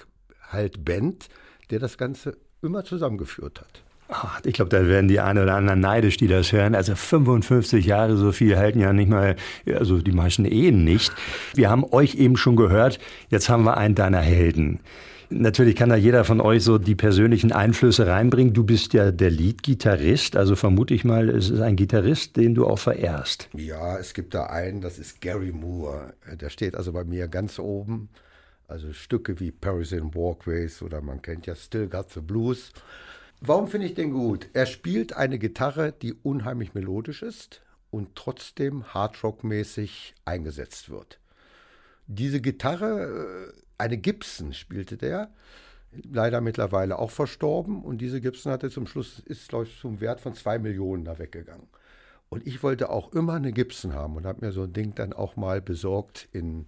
halt 0.48 0.86
Band, 0.86 1.27
der 1.72 1.79
das 1.79 1.98
Ganze 1.98 2.38
immer 2.61 2.83
zusammengeführt 2.83 3.61
hat. 3.61 3.83
Ach, 4.11 4.41
ich 4.43 4.53
glaube, 4.53 4.69
da 4.69 4.87
werden 4.87 5.07
die 5.07 5.19
einen 5.19 5.43
oder 5.43 5.55
anderen 5.55 5.79
neidisch, 5.79 6.17
die 6.17 6.27
das 6.27 6.51
hören. 6.51 6.73
Also 6.73 6.95
55 6.95 7.85
Jahre, 7.85 8.17
so 8.17 8.31
viel 8.31 8.57
halten 8.57 8.79
ja 8.79 8.91
nicht 8.91 9.09
mal, 9.09 9.35
also 9.67 10.01
die 10.01 10.11
meisten 10.11 10.45
Ehen 10.45 10.83
nicht. 10.83 11.13
Wir 11.53 11.69
haben 11.69 11.83
euch 11.83 12.15
eben 12.15 12.35
schon 12.35 12.55
gehört, 12.55 12.99
jetzt 13.29 13.49
haben 13.49 13.65
wir 13.65 13.77
einen 13.77 13.93
deiner 13.93 14.21
Helden. 14.21 14.79
Natürlich 15.31 15.75
kann 15.75 15.89
da 15.89 15.95
jeder 15.95 16.23
von 16.23 16.41
euch 16.41 16.63
so 16.63 16.79
die 16.79 16.95
persönlichen 16.95 17.51
Einflüsse 17.51 18.07
reinbringen. 18.07 18.55
Du 18.55 18.63
bist 18.63 18.93
ja 18.93 19.11
der 19.11 19.29
Lead-Gitarrist, 19.29 20.35
also 20.35 20.55
vermute 20.55 20.95
ich 20.95 21.03
mal, 21.03 21.29
es 21.29 21.51
ist 21.51 21.61
ein 21.61 21.75
Gitarrist, 21.75 22.35
den 22.35 22.55
du 22.55 22.65
auch 22.65 22.79
verehrst. 22.79 23.47
Ja, 23.53 23.99
es 23.99 24.15
gibt 24.15 24.33
da 24.33 24.45
einen, 24.45 24.81
das 24.81 24.97
ist 24.97 25.21
Gary 25.21 25.51
Moore. 25.51 26.15
Der 26.41 26.49
steht 26.49 26.75
also 26.75 26.93
bei 26.93 27.03
mir 27.03 27.27
ganz 27.27 27.59
oben. 27.59 28.09
Also 28.69 28.93
Stücke 28.93 29.39
wie 29.39 29.51
Parisian 29.51 30.13
Walkways 30.13 30.83
oder 30.83 31.01
man 31.01 31.23
kennt 31.23 31.47
ja 31.47 31.55
Still 31.55 31.88
Got 31.88 32.11
the 32.11 32.19
Blues. 32.19 32.71
Warum 33.41 33.67
finde 33.67 33.88
ich 33.88 33.95
den 33.95 34.11
gut? 34.11 34.47
Er 34.53 34.67
spielt 34.67 35.13
eine 35.13 35.39
Gitarre, 35.39 35.91
die 35.91 36.13
unheimlich 36.13 36.75
melodisch 36.75 37.23
ist 37.23 37.63
und 37.89 38.15
trotzdem 38.15 38.93
Hardrock-mäßig 38.93 40.13
eingesetzt 40.23 40.91
wird. 40.91 41.19
Diese 42.05 42.41
Gitarre, 42.41 43.53
äh, 43.55 43.61
eine 43.79 43.97
Gibson 43.97 44.53
spielte 44.53 44.97
der, 44.97 45.31
leider 45.91 46.39
mittlerweile 46.39 46.99
auch 46.99 47.09
verstorben 47.09 47.83
und 47.83 47.97
diese 47.97 48.21
Gibson 48.21 48.51
hatte 48.51 48.69
zum 48.69 48.85
Schluss, 48.85 49.17
ist 49.25 49.49
glaube 49.49 49.65
ich 49.65 49.79
zum 49.79 49.99
Wert 49.99 50.21
von 50.21 50.35
zwei 50.35 50.59
Millionen 50.59 51.05
da 51.05 51.17
weggegangen. 51.17 51.67
Und 52.29 52.45
ich 52.45 52.61
wollte 52.61 52.91
auch 52.91 53.13
immer 53.13 53.33
eine 53.33 53.51
Gibson 53.51 53.93
haben 53.93 54.15
und 54.15 54.27
habe 54.27 54.45
mir 54.45 54.51
so 54.51 54.63
ein 54.63 54.73
Ding 54.73 54.93
dann 54.93 55.13
auch 55.13 55.35
mal 55.35 55.59
besorgt 55.59 56.29
in 56.31 56.67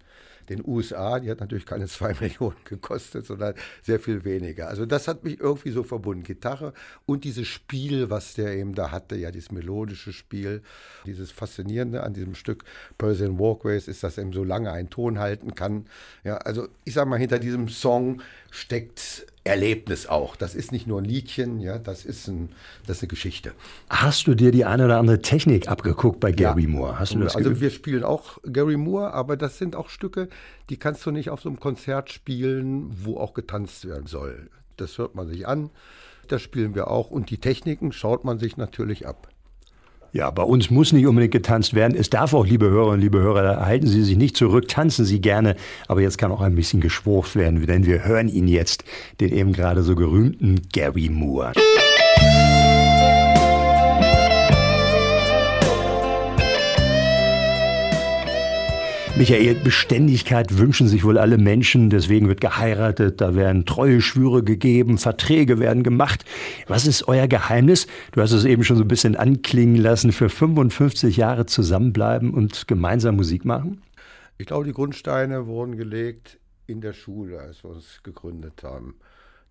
den 0.56 0.62
USA. 0.66 1.20
Die 1.20 1.30
hat 1.30 1.40
natürlich 1.40 1.66
keine 1.66 1.86
zwei 1.88 2.14
Millionen 2.20 2.56
gekostet, 2.64 3.26
sondern 3.26 3.54
sehr 3.82 3.98
viel 3.98 4.24
weniger. 4.24 4.68
Also 4.68 4.86
das 4.86 5.08
hat 5.08 5.24
mich 5.24 5.40
irgendwie 5.40 5.70
so 5.70 5.82
verbunden. 5.82 6.22
Gitarre 6.22 6.72
und 7.06 7.24
dieses 7.24 7.48
Spiel, 7.48 8.10
was 8.10 8.34
der 8.34 8.54
eben 8.54 8.74
da 8.74 8.90
hatte, 8.90 9.16
ja, 9.16 9.30
dieses 9.30 9.50
melodische 9.50 10.12
Spiel, 10.12 10.62
dieses 11.06 11.30
Faszinierende 11.30 12.02
an 12.02 12.14
diesem 12.14 12.34
Stück 12.34 12.64
Persian 12.98 13.38
Walkways 13.38 13.88
ist, 13.88 14.02
dass 14.02 14.18
er 14.18 14.24
eben 14.24 14.32
so 14.32 14.44
lange 14.44 14.70
einen 14.70 14.90
Ton 14.90 15.18
halten 15.18 15.54
kann. 15.54 15.86
Ja, 16.24 16.36
also 16.38 16.68
ich 16.84 16.94
sag 16.94 17.08
mal, 17.08 17.18
hinter 17.18 17.38
diesem 17.38 17.68
Song 17.68 18.22
steckt 18.50 19.26
Erlebnis 19.44 20.06
auch. 20.06 20.36
Das 20.36 20.54
ist 20.54 20.70
nicht 20.70 20.86
nur 20.86 21.00
ein 21.00 21.04
Liedchen, 21.04 21.58
ja, 21.58 21.78
das 21.78 22.04
ist, 22.04 22.28
ein, 22.28 22.50
das 22.86 22.98
ist 22.98 23.02
eine 23.02 23.08
Geschichte. 23.08 23.52
Hast 23.90 24.26
du 24.26 24.34
dir 24.34 24.52
die 24.52 24.64
eine 24.64 24.84
oder 24.84 24.98
andere 24.98 25.20
Technik 25.20 25.68
abgeguckt 25.68 26.20
bei 26.20 26.30
Gary 26.30 26.62
ja. 26.62 26.68
Moore? 26.68 26.98
Hast 26.98 27.14
du 27.14 27.18
das 27.18 27.34
also 27.34 27.60
wir 27.60 27.70
spielen 27.70 28.04
auch 28.04 28.38
Gary 28.44 28.76
Moore, 28.76 29.12
aber 29.12 29.36
das 29.36 29.58
sind 29.58 29.74
auch 29.74 29.88
Stücke, 29.88 30.28
die 30.70 30.76
kannst 30.76 31.04
du 31.06 31.10
nicht 31.10 31.30
auf 31.30 31.40
so 31.40 31.48
einem 31.48 31.58
Konzert 31.58 32.10
spielen, 32.10 32.90
wo 33.04 33.16
auch 33.16 33.34
getanzt 33.34 33.86
werden 33.86 34.06
soll. 34.06 34.48
Das 34.76 34.98
hört 34.98 35.14
man 35.14 35.26
sich 35.28 35.46
an, 35.46 35.70
das 36.28 36.40
spielen 36.42 36.74
wir 36.74 36.88
auch 36.88 37.10
und 37.10 37.30
die 37.30 37.38
Techniken 37.38 37.92
schaut 37.92 38.24
man 38.24 38.38
sich 38.38 38.56
natürlich 38.56 39.06
ab. 39.06 39.28
Ja, 40.14 40.30
bei 40.30 40.42
uns 40.42 40.70
muss 40.70 40.92
nicht 40.92 41.06
unbedingt 41.06 41.32
getanzt 41.32 41.72
werden. 41.72 41.96
Es 41.98 42.10
darf 42.10 42.34
auch, 42.34 42.44
liebe 42.44 42.68
Hörerinnen 42.68 43.00
liebe 43.00 43.20
Hörer, 43.20 43.64
halten 43.64 43.86
Sie 43.86 44.02
sich 44.02 44.18
nicht 44.18 44.36
zurück, 44.36 44.68
tanzen 44.68 45.06
Sie 45.06 45.22
gerne. 45.22 45.56
Aber 45.88 46.02
jetzt 46.02 46.18
kann 46.18 46.30
auch 46.30 46.42
ein 46.42 46.54
bisschen 46.54 46.82
geschwurft 46.82 47.34
werden, 47.34 47.66
denn 47.66 47.86
wir 47.86 48.04
hören 48.04 48.28
ihn 48.28 48.46
jetzt, 48.46 48.84
den 49.20 49.32
eben 49.32 49.54
gerade 49.54 49.82
so 49.82 49.94
gerühmten 49.94 50.60
Gary 50.70 51.08
Moore. 51.08 51.52
Michael, 59.14 59.56
Beständigkeit 59.56 60.56
wünschen 60.56 60.88
sich 60.88 61.04
wohl 61.04 61.18
alle 61.18 61.36
Menschen, 61.36 61.90
deswegen 61.90 62.28
wird 62.28 62.40
geheiratet, 62.40 63.20
da 63.20 63.34
werden 63.34 63.66
treue 63.66 64.00
Schwüre 64.00 64.42
gegeben, 64.42 64.96
Verträge 64.96 65.58
werden 65.58 65.82
gemacht. 65.82 66.24
Was 66.66 66.86
ist 66.86 67.06
euer 67.08 67.28
Geheimnis? 67.28 67.86
Du 68.12 68.22
hast 68.22 68.32
es 68.32 68.46
eben 68.46 68.64
schon 68.64 68.78
so 68.78 68.84
ein 68.84 68.88
bisschen 68.88 69.14
anklingen 69.14 69.76
lassen, 69.76 70.12
für 70.12 70.30
55 70.30 71.18
Jahre 71.18 71.44
zusammenbleiben 71.44 72.32
und 72.32 72.66
gemeinsam 72.66 73.16
Musik 73.16 73.44
machen? 73.44 73.82
Ich 74.38 74.46
glaube, 74.46 74.64
die 74.64 74.72
Grundsteine 74.72 75.46
wurden 75.46 75.76
gelegt 75.76 76.38
in 76.66 76.80
der 76.80 76.94
Schule, 76.94 77.38
als 77.38 77.62
wir 77.62 77.70
uns 77.70 78.00
gegründet 78.02 78.62
haben. 78.62 78.94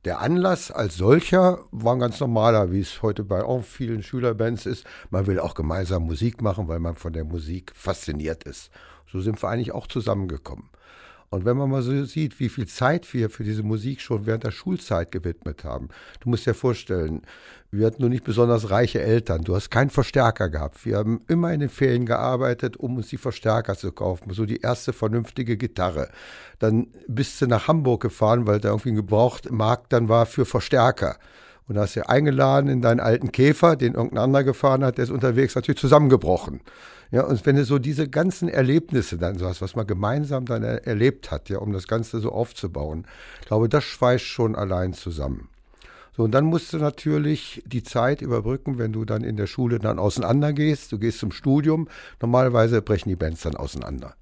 Der 0.03 0.19
Anlass 0.19 0.71
als 0.71 0.97
solcher 0.97 1.59
war 1.69 1.93
ein 1.93 1.99
ganz 1.99 2.19
normaler, 2.19 2.71
wie 2.71 2.79
es 2.79 3.03
heute 3.03 3.23
bei 3.23 3.43
auch 3.43 3.63
vielen 3.63 4.01
Schülerbands 4.01 4.65
ist. 4.65 4.83
Man 5.11 5.27
will 5.27 5.39
auch 5.39 5.53
gemeinsam 5.53 6.07
Musik 6.07 6.41
machen, 6.41 6.67
weil 6.67 6.79
man 6.79 6.95
von 6.95 7.13
der 7.13 7.23
Musik 7.23 7.71
fasziniert 7.75 8.43
ist. 8.45 8.71
So 9.11 9.19
sind 9.19 9.41
wir 9.43 9.49
eigentlich 9.49 9.73
auch 9.73 9.85
zusammengekommen. 9.85 10.69
Und 11.33 11.45
wenn 11.45 11.55
man 11.55 11.69
mal 11.69 11.81
so 11.81 12.03
sieht, 12.03 12.41
wie 12.41 12.49
viel 12.49 12.67
Zeit 12.67 13.13
wir 13.13 13.29
für 13.29 13.45
diese 13.45 13.63
Musik 13.63 14.01
schon 14.01 14.25
während 14.25 14.43
der 14.43 14.51
Schulzeit 14.51 15.13
gewidmet 15.13 15.63
haben. 15.63 15.87
Du 16.19 16.29
musst 16.29 16.45
dir 16.45 16.53
vorstellen, 16.53 17.21
wir 17.71 17.87
hatten 17.87 18.01
nur 18.01 18.09
nicht 18.09 18.25
besonders 18.25 18.69
reiche 18.69 18.99
Eltern. 19.01 19.45
Du 19.45 19.55
hast 19.55 19.71
keinen 19.71 19.89
Verstärker 19.89 20.49
gehabt. 20.49 20.85
Wir 20.85 20.97
haben 20.97 21.21
immer 21.29 21.53
in 21.53 21.61
den 21.61 21.69
Ferien 21.69 22.05
gearbeitet, 22.05 22.75
um 22.75 22.97
uns 22.97 23.07
die 23.07 23.17
Verstärker 23.17 23.77
zu 23.77 23.93
kaufen. 23.93 24.33
So 24.33 24.45
die 24.45 24.59
erste 24.59 24.91
vernünftige 24.91 25.55
Gitarre. 25.55 26.09
Dann 26.59 26.87
bist 27.07 27.41
du 27.41 27.47
nach 27.47 27.69
Hamburg 27.69 28.01
gefahren, 28.01 28.45
weil 28.45 28.59
da 28.59 28.67
irgendwie 28.67 28.89
ein 28.89 28.95
Gebrauchtmarkt 28.95 29.93
dann 29.93 30.09
war 30.09 30.25
für 30.25 30.43
Verstärker. 30.43 31.15
Und 31.69 31.77
hast 31.77 31.95
du 31.95 32.09
eingeladen 32.09 32.69
in 32.69 32.81
deinen 32.81 32.99
alten 32.99 33.31
Käfer, 33.31 33.77
den 33.77 33.93
irgendein 33.93 34.25
anderer 34.25 34.43
gefahren 34.43 34.83
hat, 34.83 34.97
der 34.97 35.05
ist 35.05 35.11
unterwegs 35.11 35.55
natürlich 35.55 35.79
zusammengebrochen. 35.79 36.59
Ja, 37.11 37.25
und 37.25 37.45
wenn 37.45 37.57
du 37.57 37.65
so 37.65 37.77
diese 37.77 38.07
ganzen 38.07 38.47
Erlebnisse 38.47 39.17
dann 39.17 39.37
so 39.37 39.45
hast, 39.45 39.61
was 39.61 39.75
man 39.75 39.85
gemeinsam 39.85 40.45
dann 40.45 40.63
er 40.63 40.87
erlebt 40.87 41.29
hat, 41.29 41.49
ja, 41.49 41.59
um 41.59 41.73
das 41.73 41.87
Ganze 41.87 42.21
so 42.21 42.31
aufzubauen, 42.31 43.05
glaube, 43.45 43.67
das 43.67 43.83
schweißt 43.83 44.23
schon 44.23 44.55
allein 44.55 44.93
zusammen. 44.93 45.49
So, 46.15 46.23
und 46.23 46.31
dann 46.31 46.45
musst 46.45 46.71
du 46.73 46.77
natürlich 46.77 47.63
die 47.65 47.83
Zeit 47.83 48.21
überbrücken, 48.21 48.77
wenn 48.77 48.93
du 48.93 49.05
dann 49.05 49.23
in 49.23 49.37
der 49.37 49.47
Schule 49.47 49.79
dann 49.79 49.99
auseinander 49.99 50.53
gehst. 50.53 50.91
Du 50.91 50.99
gehst 50.99 51.19
zum 51.19 51.31
Studium. 51.31 51.87
Normalerweise 52.21 52.81
brechen 52.81 53.09
die 53.09 53.15
Bands 53.15 53.41
dann 53.41 53.55
auseinander. 53.55 54.15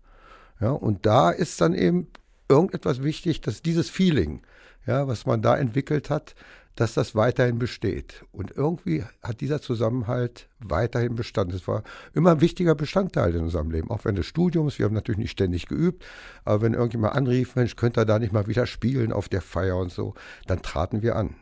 Ja, 0.59 0.71
und 0.71 1.05
da 1.05 1.31
ist 1.31 1.61
dann 1.61 1.73
eben 1.73 2.07
irgendetwas 2.47 3.03
wichtig, 3.03 3.41
dass 3.41 3.61
dieses 3.61 3.89
Feeling, 3.89 4.41
ja, 4.85 5.07
was 5.07 5.25
man 5.25 5.41
da 5.41 5.57
entwickelt 5.57 6.09
hat, 6.09 6.35
dass 6.79 6.93
das 6.93 7.13
weiterhin 7.13 7.59
besteht. 7.59 8.23
Und 8.31 8.51
irgendwie 8.55 9.03
hat 9.21 9.41
dieser 9.41 9.61
Zusammenhalt 9.61 10.47
weiterhin 10.59 11.13
Bestand. 11.13 11.53
Es 11.53 11.67
war 11.67 11.83
immer 12.13 12.31
ein 12.31 12.39
wichtiger 12.39 12.73
Bestandteil 12.73 13.35
in 13.35 13.43
unserem 13.43 13.69
Leben, 13.69 13.91
auch 13.91 14.05
wenn 14.05 14.15
des 14.15 14.27
Studiums, 14.27 14.79
wir 14.79 14.85
haben 14.85 14.93
natürlich 14.93 15.19
nicht 15.19 15.31
ständig 15.31 15.65
geübt, 15.65 16.05
aber 16.45 16.61
wenn 16.61 16.73
irgendjemand 16.73 17.15
anrief, 17.15 17.57
Mensch, 17.57 17.75
könnte 17.75 17.99
er 17.99 18.05
da 18.05 18.17
nicht 18.17 18.31
mal 18.31 18.47
wieder 18.47 18.65
spielen 18.65 19.11
auf 19.11 19.27
der 19.27 19.41
Feier 19.41 19.75
und 19.75 19.91
so, 19.91 20.13
dann 20.47 20.61
traten 20.61 21.01
wir 21.01 21.17
an. 21.17 21.35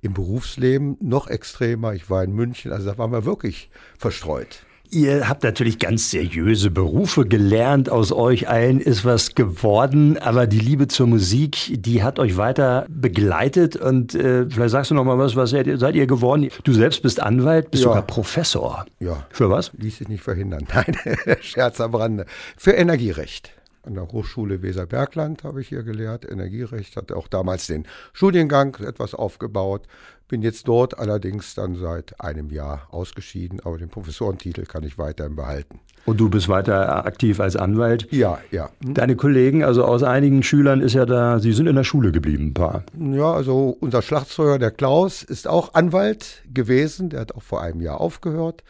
Im 0.00 0.14
Berufsleben 0.14 0.96
noch 1.00 1.26
extremer, 1.26 1.94
ich 1.94 2.08
war 2.08 2.22
in 2.22 2.32
München, 2.32 2.70
also 2.70 2.88
da 2.88 2.98
waren 2.98 3.10
wir 3.10 3.24
wirklich 3.24 3.68
verstreut. 3.98 4.64
Ihr 4.94 5.26
habt 5.26 5.42
natürlich 5.42 5.78
ganz 5.78 6.10
seriöse 6.10 6.70
Berufe 6.70 7.24
gelernt. 7.24 7.88
Aus 7.88 8.12
euch 8.12 8.50
allen 8.50 8.78
ist 8.78 9.06
was 9.06 9.34
geworden. 9.34 10.18
Aber 10.18 10.46
die 10.46 10.58
Liebe 10.58 10.86
zur 10.86 11.06
Musik, 11.06 11.82
die 11.82 12.02
hat 12.02 12.18
euch 12.18 12.36
weiter 12.36 12.84
begleitet. 12.90 13.74
Und 13.74 14.14
äh, 14.14 14.44
vielleicht 14.50 14.72
sagst 14.72 14.90
du 14.90 14.94
noch 14.94 15.04
mal 15.04 15.16
was. 15.16 15.34
Was 15.34 15.48
seid 15.48 15.66
ihr, 15.66 15.78
seid 15.78 15.94
ihr 15.94 16.06
geworden? 16.06 16.50
Du 16.64 16.74
selbst 16.74 17.00
bist 17.02 17.22
Anwalt, 17.22 17.70
bist 17.70 17.84
ja. 17.84 17.88
sogar 17.88 18.02
Professor. 18.02 18.84
Ja. 19.00 19.26
Für 19.30 19.48
was? 19.48 19.72
Ließ 19.78 19.96
sich 19.96 20.08
nicht 20.08 20.22
verhindern. 20.22 20.68
Nein, 20.74 20.94
Scherz 21.40 21.80
am 21.80 21.94
Rande. 21.94 22.26
Für 22.58 22.72
Energierecht. 22.72 23.54
An 23.84 23.94
der 23.94 24.06
Hochschule 24.06 24.62
Weserbergland 24.62 25.42
habe 25.42 25.60
ich 25.60 25.68
hier 25.68 25.82
gelehrt, 25.82 26.24
Energierecht, 26.30 26.96
hatte 26.96 27.16
auch 27.16 27.26
damals 27.26 27.66
den 27.66 27.84
Studiengang 28.12 28.76
etwas 28.76 29.12
aufgebaut, 29.12 29.88
bin 30.28 30.40
jetzt 30.40 30.68
dort 30.68 30.96
allerdings 31.00 31.56
dann 31.56 31.74
seit 31.74 32.20
einem 32.20 32.50
Jahr 32.50 32.86
ausgeschieden, 32.92 33.58
aber 33.58 33.78
den 33.78 33.88
Professorentitel 33.88 34.66
kann 34.66 34.84
ich 34.84 34.98
weiterhin 34.98 35.34
behalten. 35.34 35.80
Und 36.06 36.20
du 36.20 36.30
bist 36.30 36.48
weiter 36.48 37.04
aktiv 37.04 37.40
als 37.40 37.56
Anwalt? 37.56 38.06
Ja, 38.12 38.38
ja. 38.52 38.70
Deine 38.80 39.16
Kollegen, 39.16 39.64
also 39.64 39.84
aus 39.84 40.04
einigen 40.04 40.44
Schülern 40.44 40.80
ist 40.80 40.94
ja 40.94 41.04
da, 41.04 41.40
sie 41.40 41.52
sind 41.52 41.66
in 41.66 41.74
der 41.74 41.84
Schule 41.84 42.12
geblieben, 42.12 42.48
ein 42.50 42.54
paar. 42.54 42.84
Ja, 42.96 43.32
also 43.32 43.76
unser 43.80 44.00
Schlagzeuger, 44.00 44.60
der 44.60 44.70
Klaus, 44.70 45.24
ist 45.24 45.48
auch 45.48 45.74
Anwalt 45.74 46.42
gewesen, 46.54 47.10
der 47.10 47.22
hat 47.22 47.34
auch 47.34 47.42
vor 47.42 47.62
einem 47.62 47.80
Jahr 47.80 48.00
aufgehört. 48.00 48.62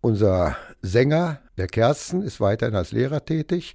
Unser 0.00 0.56
Sänger, 0.80 1.40
der 1.58 1.66
Kersten, 1.66 2.22
ist 2.22 2.40
weiterhin 2.40 2.74
als 2.74 2.92
Lehrer 2.92 3.26
tätig 3.26 3.74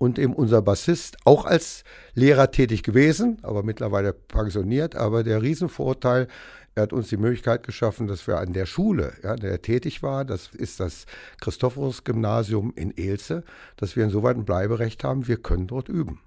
und 0.00 0.18
eben 0.18 0.32
unser 0.32 0.62
Bassist 0.62 1.18
auch 1.26 1.44
als 1.44 1.84
Lehrer 2.14 2.50
tätig 2.50 2.82
gewesen, 2.82 3.36
aber 3.42 3.62
mittlerweile 3.62 4.14
pensioniert. 4.14 4.96
Aber 4.96 5.22
der 5.22 5.42
Riesenvorteil, 5.42 6.26
er 6.74 6.84
hat 6.84 6.94
uns 6.94 7.10
die 7.10 7.18
Möglichkeit 7.18 7.64
geschaffen, 7.64 8.06
dass 8.06 8.26
wir 8.26 8.38
an 8.38 8.54
der 8.54 8.64
Schule, 8.64 9.12
ja, 9.22 9.36
der 9.36 9.50
er 9.50 9.60
tätig 9.60 10.02
war, 10.02 10.24
das 10.24 10.48
ist 10.54 10.80
das 10.80 11.04
Christophorus-Gymnasium 11.42 12.72
in 12.76 12.96
Elze, 12.96 13.44
dass 13.76 13.94
wir 13.94 14.04
insoweit 14.04 14.38
ein 14.38 14.46
Bleiberecht 14.46 15.04
haben, 15.04 15.28
wir 15.28 15.36
können 15.36 15.66
dort 15.66 15.90
üben. 15.90 16.20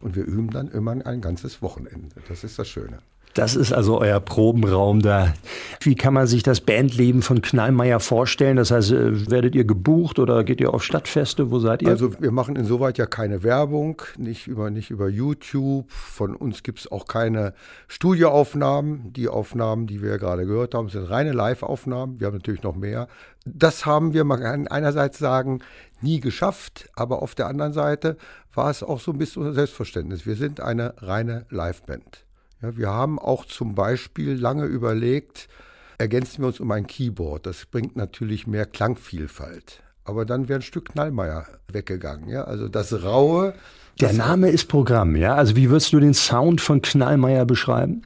Und 0.00 0.14
wir 0.14 0.24
üben 0.24 0.50
dann 0.50 0.68
immer 0.68 0.92
ein 1.04 1.20
ganzes 1.20 1.60
Wochenende. 1.60 2.14
Das 2.28 2.44
ist 2.44 2.56
das 2.56 2.68
Schöne. 2.68 3.00
Das 3.34 3.54
ist 3.54 3.72
also 3.72 4.00
euer 4.00 4.20
Probenraum 4.20 5.00
da. 5.00 5.34
Wie 5.80 5.94
kann 5.94 6.14
man 6.14 6.26
sich 6.26 6.42
das 6.42 6.60
Bandleben 6.60 7.22
von 7.22 7.40
Knallmeier 7.40 8.00
vorstellen? 8.00 8.56
Das 8.56 8.70
heißt, 8.70 8.92
äh, 8.92 9.30
werdet 9.30 9.54
ihr 9.54 9.64
gebucht 9.64 10.18
oder 10.18 10.44
geht 10.44 10.60
ihr 10.60 10.74
auf 10.74 10.82
Stadtfeste? 10.82 11.50
Wo 11.50 11.58
seid 11.58 11.82
ihr? 11.82 11.88
Also 11.88 12.20
wir 12.20 12.32
machen 12.32 12.56
insoweit 12.56 12.98
ja 12.98 13.06
keine 13.06 13.42
Werbung, 13.42 14.02
nicht 14.16 14.46
über, 14.46 14.70
nicht 14.70 14.90
über 14.90 15.08
YouTube. 15.08 15.90
Von 15.90 16.34
uns 16.34 16.62
gibt 16.62 16.80
es 16.80 16.90
auch 16.90 17.06
keine 17.06 17.54
Studioaufnahmen. 17.86 19.12
Die 19.12 19.28
Aufnahmen, 19.28 19.86
die 19.86 20.02
wir 20.02 20.18
gerade 20.18 20.46
gehört 20.46 20.74
haben, 20.74 20.88
sind 20.88 21.08
reine 21.08 21.32
Live-Aufnahmen. 21.32 22.18
Wir 22.20 22.28
haben 22.28 22.34
natürlich 22.34 22.62
noch 22.62 22.76
mehr. 22.76 23.08
Das 23.44 23.86
haben 23.86 24.12
wir, 24.12 24.24
man 24.24 24.40
kann 24.40 24.66
einerseits 24.66 25.18
sagen, 25.18 25.60
nie 26.00 26.20
geschafft, 26.20 26.88
aber 26.94 27.22
auf 27.22 27.34
der 27.34 27.46
anderen 27.46 27.72
Seite 27.72 28.16
war 28.54 28.70
es 28.70 28.82
auch 28.82 29.00
so 29.00 29.12
ein 29.12 29.18
bisschen 29.18 29.42
unser 29.42 29.54
Selbstverständnis. 29.54 30.26
Wir 30.26 30.36
sind 30.36 30.60
eine 30.60 30.94
reine 30.98 31.46
Live-Band. 31.50 32.27
Ja, 32.60 32.76
wir 32.76 32.88
haben 32.88 33.18
auch 33.18 33.44
zum 33.44 33.74
Beispiel 33.74 34.32
lange 34.34 34.64
überlegt, 34.64 35.48
ergänzen 35.98 36.42
wir 36.42 36.48
uns 36.48 36.60
um 36.60 36.70
ein 36.72 36.86
Keyboard. 36.86 37.46
Das 37.46 37.66
bringt 37.66 37.96
natürlich 37.96 38.46
mehr 38.46 38.66
Klangvielfalt. 38.66 39.82
Aber 40.04 40.24
dann 40.24 40.48
wäre 40.48 40.58
ein 40.58 40.62
Stück 40.62 40.90
Knallmeier 40.90 41.46
weggegangen. 41.70 42.28
Ja? 42.28 42.44
Also 42.44 42.68
das 42.68 43.02
Raue. 43.02 43.54
Der 44.00 44.12
Name 44.12 44.48
ist 44.48 44.66
Programm, 44.66 45.16
ja? 45.16 45.34
Also 45.34 45.54
wie 45.54 45.70
würdest 45.70 45.92
du 45.92 46.00
den 46.00 46.14
Sound 46.14 46.60
von 46.60 46.82
Knallmeier 46.82 47.44
beschreiben? 47.44 48.02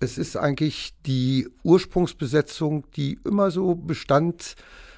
Es 0.00 0.18
ist 0.18 0.36
eigentlich 0.36 0.94
die 1.06 1.48
Ursprungsbesetzung, 1.62 2.86
die 2.96 3.18
immer 3.24 3.50
so 3.50 3.74
bestand 3.74 4.54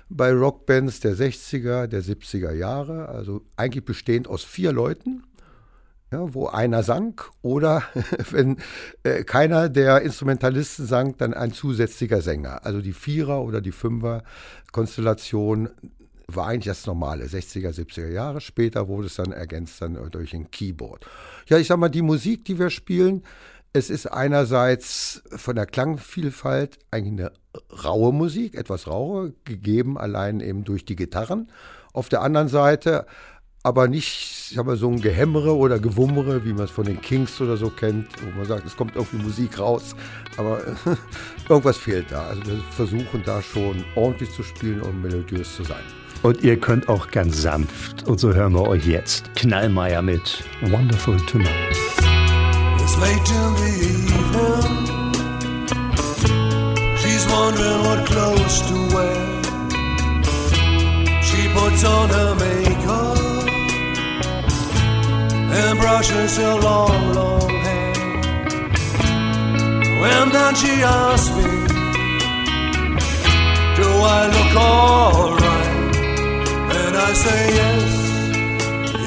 bei 0.08 0.32
Rockbands 0.32 1.00
der 1.00 1.14
60er, 1.14 1.86
der 1.86 2.02
70er 2.02 2.52
Jahre. 2.52 3.08
Also 3.08 3.42
eigentlich 3.56 3.84
bestehend 3.84 4.28
aus 4.28 4.44
vier 4.44 4.72
Leuten 4.72 5.24
ja, 6.12 6.34
wo 6.34 6.46
einer 6.46 6.82
sang 6.82 7.20
oder 7.42 7.82
wenn 8.30 8.58
äh, 9.02 9.24
keiner 9.24 9.68
der 9.68 10.02
Instrumentalisten 10.02 10.86
sang, 10.86 11.16
dann 11.16 11.34
ein 11.34 11.52
zusätzlicher 11.52 12.22
Sänger. 12.22 12.64
Also 12.64 12.80
die 12.80 12.92
Vierer- 12.92 13.42
oder 13.42 13.60
die 13.60 13.72
Fünfer-Konstellation 13.72 15.70
war 16.28 16.48
eigentlich 16.48 16.66
das 16.66 16.86
normale, 16.86 17.26
60er, 17.26 17.70
70er 17.70 18.08
Jahre. 18.08 18.40
Später 18.40 18.88
wurde 18.88 19.06
es 19.06 19.14
dann 19.14 19.32
ergänzt 19.32 19.80
dann 19.80 19.98
durch 20.10 20.34
ein 20.34 20.50
Keyboard. 20.50 21.06
Ja, 21.48 21.58
ich 21.58 21.68
sag 21.68 21.78
mal, 21.78 21.88
die 21.88 22.02
Musik, 22.02 22.44
die 22.44 22.58
wir 22.58 22.70
spielen, 22.70 23.22
es 23.72 23.90
ist 23.90 24.06
einerseits 24.06 25.22
von 25.28 25.54
der 25.54 25.66
Klangvielfalt 25.66 26.78
eigentlich 26.90 27.26
eine 27.26 27.32
raue 27.84 28.12
Musik, 28.12 28.54
etwas 28.54 28.86
rauer, 28.86 29.32
gegeben 29.44 29.98
allein 29.98 30.40
eben 30.40 30.64
durch 30.64 30.84
die 30.84 30.96
Gitarren. 30.96 31.50
Auf 31.92 32.08
der 32.08 32.22
anderen 32.22 32.48
Seite 32.48 33.06
aber 33.66 33.88
nicht, 33.88 34.52
ich 34.52 34.58
habe 34.58 34.76
so 34.76 34.88
ein 34.88 35.00
Gehämmere 35.00 35.56
oder 35.56 35.80
Gewummere, 35.80 36.44
wie 36.44 36.52
man 36.52 36.66
es 36.66 36.70
von 36.70 36.84
den 36.84 37.00
Kings 37.00 37.40
oder 37.40 37.56
so 37.56 37.68
kennt, 37.68 38.06
wo 38.22 38.30
man 38.38 38.46
sagt, 38.46 38.64
es 38.64 38.76
kommt 38.76 38.94
irgendwie 38.94 39.16
Musik 39.16 39.58
raus, 39.58 39.96
aber 40.36 40.60
irgendwas 41.48 41.76
fehlt 41.76 42.12
da. 42.12 42.28
Also 42.28 42.46
wir 42.46 42.58
versuchen 42.70 43.24
da 43.26 43.42
schon 43.42 43.84
ordentlich 43.96 44.30
zu 44.30 44.44
spielen 44.44 44.82
und 44.82 45.02
melodiös 45.02 45.56
zu 45.56 45.64
sein. 45.64 45.82
Und 46.22 46.44
ihr 46.44 46.60
könnt 46.60 46.88
auch 46.88 47.10
ganz 47.10 47.42
sanft. 47.42 48.06
Und 48.06 48.20
so 48.20 48.32
hören 48.32 48.52
wir 48.52 48.68
euch 48.68 48.86
jetzt 48.86 49.34
Knallmeier 49.34 50.00
mit 50.00 50.44
Wonderful 50.62 51.16
to 51.26 51.38
Know. 51.38 51.50
It's 52.78 52.96
late 52.98 53.18
in 53.34 53.56
the 53.56 53.72
evening. 53.82 54.86
She's 56.98 57.26
wondering 57.28 57.82
what 57.82 58.06
clothes 58.06 58.62
to 58.68 58.74
wear. 58.94 59.16
She 61.20 61.48
puts 61.48 61.84
on 61.84 62.08
her 62.10 62.36
makeup 62.36 63.15
and 65.62 65.78
brushes 65.78 66.36
her 66.36 66.54
long, 66.60 67.14
long 67.14 67.48
hair. 67.66 67.92
When 70.00 70.24
then 70.36 70.54
she 70.54 70.74
asks 70.82 71.30
me, 71.36 71.48
Do 73.78 73.88
I 74.16 74.20
look 74.34 74.52
alright? 74.70 75.96
And 76.80 76.94
I 77.08 77.10
say 77.24 77.42
yes, 77.60 77.88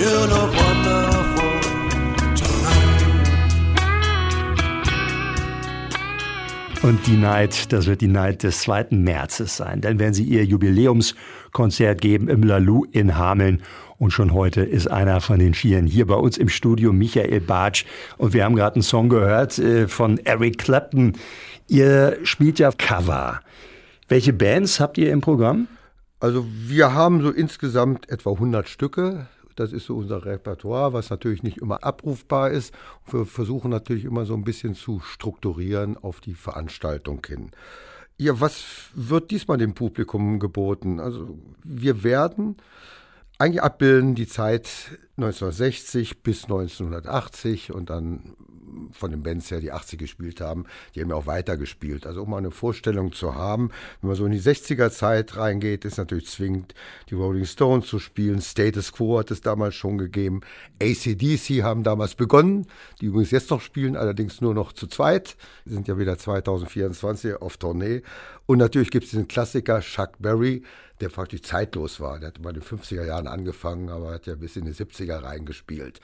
you 0.02 0.14
look 0.34 0.52
wonderful 0.56 1.19
Und 6.82 7.06
die 7.08 7.18
Night, 7.18 7.74
das 7.74 7.88
wird 7.88 8.00
die 8.00 8.08
Night 8.08 8.44
des 8.44 8.62
2. 8.62 8.88
Märzes 8.92 9.58
sein. 9.58 9.82
Dann 9.82 10.00
werden 10.00 10.14
sie 10.14 10.24
ihr 10.24 10.46
Jubiläumskonzert 10.46 12.00
geben 12.00 12.30
im 12.30 12.42
Lalu 12.42 12.86
in 12.92 13.18
Hameln. 13.18 13.62
Und 13.98 14.12
schon 14.12 14.34
heute 14.34 14.62
ist 14.62 14.90
einer 14.90 15.20
von 15.20 15.40
den 15.40 15.54
Vieren 15.54 15.88
hier 15.88 16.08
bei 16.08 16.16
uns 16.16 16.38
im 16.38 16.48
Studio, 16.48 16.94
Michael 16.94 17.42
Bartsch. 17.42 17.84
Und 18.18 18.34
wir 18.34 18.46
haben 18.46 18.56
gerade 18.56 18.76
einen 18.76 18.84
Song 18.84 19.10
gehört 19.10 19.60
äh, 19.60 19.90
von 19.90 20.20
Eric 20.20 20.58
Clapton. 20.58 21.14
Ihr 21.68 22.18
spielt 22.24 22.60
ja 22.60 22.72
Cover. 22.72 23.42
Welche 24.08 24.32
Bands 24.32 24.80
habt 24.80 24.98
ihr 24.98 25.12
im 25.12 25.20
Programm? 25.20 25.68
Also 26.22 26.46
wir 26.66 26.94
haben 26.94 27.22
so 27.22 27.30
insgesamt 27.30 28.10
etwa 28.10 28.32
100 28.32 28.70
Stücke. 28.70 29.28
Das 29.60 29.74
ist 29.74 29.86
so 29.86 29.98
unser 29.98 30.24
Repertoire, 30.26 30.94
was 30.94 31.10
natürlich 31.10 31.44
nicht 31.44 31.58
immer 31.58 31.84
abrufbar 31.84 32.50
ist. 32.50 32.74
Wir 33.12 33.26
versuchen 33.26 33.70
natürlich 33.70 34.06
immer 34.06 34.26
so 34.26 34.34
ein 34.34 34.46
bisschen 34.46 34.74
zu 34.74 35.02
strukturieren 35.02 35.98
auf 35.98 36.22
die 36.22 36.34
Veranstaltung 36.34 37.22
hin. 37.28 37.52
Ja, 38.18 38.40
was 38.40 38.64
wird 38.94 39.32
diesmal 39.32 39.58
dem 39.58 39.74
Publikum 39.74 40.40
geboten? 40.40 41.02
Also 41.02 41.38
wir 41.64 42.04
werden 42.04 42.56
eigentlich 43.38 43.62
abbilden 43.62 44.16
die 44.16 44.28
Zeit 44.28 44.98
1960 45.18 46.24
bis 46.24 46.44
1980 46.44 47.74
und 47.74 47.90
dann 47.90 48.36
von 48.92 49.12
den 49.12 49.24
Bands 49.24 49.52
her, 49.52 49.60
die 49.60 49.72
80 49.72 50.00
gespielt 50.00 50.42
haben, 50.42 50.66
die 50.94 51.02
haben 51.02 51.10
ja 51.10 51.16
auch 51.16 51.28
weitergespielt. 51.28 52.06
Also 52.06 52.24
um 52.24 52.32
mal 52.32 52.38
eine 52.38 52.52
Vorstellung 52.52 53.12
zu 53.12 53.36
haben, 53.36 53.72
wenn 54.02 54.10
man 54.10 54.18
so 54.18 54.26
in 54.26 54.32
die 54.32 54.42
60er 54.42 54.90
Zeit 54.90 55.38
reingeht, 55.38 55.86
ist 55.86 55.98
natürlich 55.98 56.28
zwingend, 56.28 56.74
die 57.10 57.16
Rolling 57.16 57.46
Stones 57.46 57.88
zu 57.88 58.00
spielen. 58.00 58.42
Status 58.42 58.92
Quo 58.92 59.20
hat 59.20 59.32
es 59.32 59.42
damals 59.42 59.76
schon 59.76 59.98
gegeben. 59.98 60.42
ACDC 60.82 61.64
haben 61.64 61.84
damals 61.84 62.16
begonnen, 62.16 62.68
die 63.02 63.08
übrigens 63.08 63.32
jetzt 63.32 63.50
noch 63.50 63.62
spielen, 63.62 63.96
allerdings 63.96 64.42
nur 64.42 64.54
noch 64.54 64.74
zu 64.74 64.88
zweit. 64.88 65.38
Die 65.66 65.74
sind 65.74 65.88
ja 65.88 65.98
wieder 65.98 66.18
2024 66.18 67.42
auf 67.42 67.58
Tournee. 67.58 68.02
Und 68.46 68.58
natürlich 68.58 68.90
gibt 68.90 69.06
es 69.06 69.12
den 69.12 69.28
Klassiker 69.28 69.82
Chuck 69.82 70.14
Berry, 70.20 70.64
der 71.02 71.10
praktisch 71.10 71.44
zeitlos 71.44 72.00
war. 72.00 72.20
Der 72.20 72.30
hat 72.30 72.42
bei 72.42 72.52
den 72.52 72.64
50er 72.64 73.06
Jahren 73.06 73.28
angefangen, 73.28 73.90
aber 73.90 74.12
hat 74.12 74.26
ja 74.26 74.36
bis 74.36 74.56
in 74.56 74.66
die 74.66 74.74
70er 74.74 75.24
reingespielt. 75.24 76.00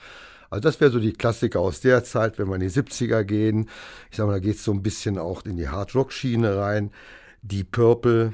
Also 0.50 0.60
das 0.60 0.80
wäre 0.80 0.90
so 0.90 1.00
die 1.00 1.12
Klassiker 1.12 1.60
aus 1.60 1.80
der 1.80 2.04
Zeit, 2.04 2.38
wenn 2.38 2.48
wir 2.48 2.54
in 2.54 2.60
die 2.60 2.70
70er 2.70 3.24
gehen. 3.24 3.68
Ich 4.10 4.16
sage 4.16 4.28
mal, 4.28 4.34
da 4.34 4.40
geht 4.40 4.56
es 4.56 4.64
so 4.64 4.72
ein 4.72 4.82
bisschen 4.82 5.18
auch 5.18 5.44
in 5.44 5.56
die 5.56 5.68
Hard-Rock-Schiene 5.68 6.56
rein. 6.56 6.92
Die 7.42 7.64
Purple, 7.64 8.32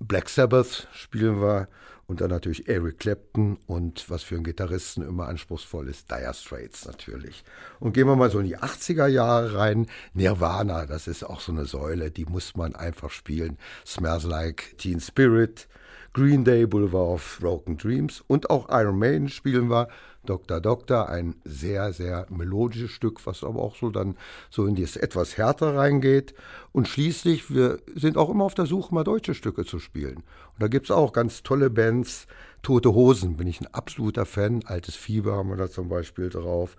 Black 0.00 0.28
Sabbath 0.28 0.88
spielen 0.92 1.40
wir 1.40 1.68
und 2.06 2.20
dann 2.20 2.30
natürlich 2.30 2.68
Eric 2.68 2.98
Clapton 2.98 3.58
und 3.66 4.10
was 4.10 4.22
für 4.22 4.34
einen 4.34 4.44
Gitarristen 4.44 5.02
immer 5.02 5.26
anspruchsvoll 5.26 5.88
ist, 5.88 6.10
Dire 6.10 6.34
Straits 6.34 6.84
natürlich. 6.84 7.44
Und 7.80 7.94
gehen 7.94 8.06
wir 8.06 8.16
mal 8.16 8.30
so 8.30 8.40
in 8.40 8.46
die 8.46 8.58
80er 8.58 9.06
Jahre 9.06 9.56
rein. 9.56 9.86
Nirvana, 10.12 10.86
das 10.86 11.06
ist 11.06 11.24
auch 11.24 11.40
so 11.40 11.52
eine 11.52 11.64
Säule, 11.64 12.10
die 12.10 12.26
muss 12.26 12.56
man 12.56 12.74
einfach 12.74 13.10
spielen. 13.10 13.58
Smells 13.86 14.24
Like 14.24 14.76
Teen 14.78 15.00
Spirit, 15.00 15.66
Green 16.14 16.44
Day, 16.44 16.64
Boulevard 16.64 17.14
of 17.14 17.38
Broken 17.40 17.76
Dreams 17.76 18.22
und 18.28 18.48
auch 18.48 18.68
Iron 18.70 18.98
Maiden 19.00 19.28
spielen 19.28 19.68
wir. 19.68 19.88
Dr. 20.26 20.60
Doctor, 20.60 21.08
ein 21.08 21.34
sehr, 21.44 21.92
sehr 21.92 22.26
melodisches 22.30 22.92
Stück, 22.92 23.26
was 23.26 23.42
aber 23.42 23.60
auch 23.60 23.74
so 23.76 23.90
dann 23.90 24.16
so 24.48 24.64
in 24.64 24.76
das 24.76 24.96
etwas 24.96 25.36
härter 25.36 25.76
reingeht. 25.76 26.32
Und 26.72 26.86
schließlich, 26.86 27.52
wir 27.52 27.80
sind 27.96 28.16
auch 28.16 28.30
immer 28.30 28.44
auf 28.44 28.54
der 28.54 28.66
Suche, 28.66 28.94
mal 28.94 29.02
deutsche 29.02 29.34
Stücke 29.34 29.64
zu 29.64 29.80
spielen. 29.80 30.18
Und 30.18 30.60
da 30.60 30.68
gibt 30.68 30.86
es 30.86 30.92
auch 30.92 31.12
ganz 31.12 31.42
tolle 31.42 31.68
Bands. 31.68 32.28
Tote 32.62 32.94
Hosen 32.94 33.36
bin 33.36 33.48
ich 33.48 33.60
ein 33.60 33.74
absoluter 33.74 34.24
Fan. 34.24 34.62
Altes 34.64 34.94
Fieber 34.94 35.34
haben 35.34 35.50
wir 35.50 35.56
da 35.56 35.68
zum 35.68 35.88
Beispiel 35.88 36.30
drauf. 36.30 36.76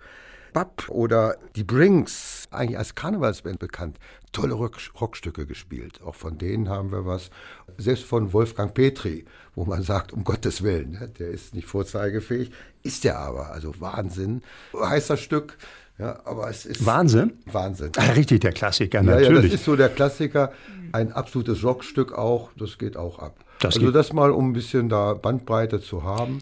Bab 0.56 0.88
oder 0.88 1.36
die 1.54 1.64
Brinks, 1.64 2.48
eigentlich 2.50 2.78
als 2.78 2.94
Karnevalsband 2.94 3.58
bekannt, 3.58 3.98
tolle 4.32 4.54
Rock 4.54 4.78
Rockstücke 4.98 5.44
gespielt. 5.44 6.00
Auch 6.02 6.14
von 6.14 6.38
denen 6.38 6.70
haben 6.70 6.92
wir 6.92 7.04
was. 7.04 7.28
Selbst 7.76 8.04
von 8.04 8.32
Wolfgang 8.32 8.72
Petri, 8.72 9.26
wo 9.54 9.66
man 9.66 9.82
sagt, 9.82 10.14
um 10.14 10.24
Gottes 10.24 10.62
Willen, 10.62 10.92
ne, 10.92 11.10
der 11.18 11.28
ist 11.28 11.54
nicht 11.54 11.66
vorzeigefähig, 11.66 12.52
ist 12.82 13.04
der 13.04 13.18
aber. 13.18 13.50
Also 13.50 13.74
Wahnsinn. 13.80 14.42
Heißer 14.74 15.18
Stück. 15.18 15.58
Ja, 15.98 16.20
aber 16.24 16.48
es 16.48 16.64
ist 16.64 16.86
Wahnsinn. 16.86 17.34
Wahnsinn. 17.44 17.92
Ah, 17.98 18.12
richtig, 18.12 18.40
der 18.40 18.52
Klassiker, 18.52 19.02
ja, 19.02 19.04
natürlich. 19.04 19.28
Ja, 19.28 19.42
das 19.42 19.52
ist 19.52 19.64
so 19.66 19.76
der 19.76 19.90
Klassiker. 19.90 20.54
Ein 20.92 21.12
absolutes 21.12 21.64
Rockstück 21.64 22.16
auch. 22.16 22.48
Das 22.56 22.78
geht 22.78 22.96
auch 22.96 23.18
ab. 23.18 23.44
Das 23.60 23.76
also 23.76 23.90
das 23.90 24.14
mal, 24.14 24.30
um 24.30 24.48
ein 24.48 24.52
bisschen 24.54 24.88
da 24.88 25.12
Bandbreite 25.12 25.82
zu 25.82 26.02
haben. 26.02 26.38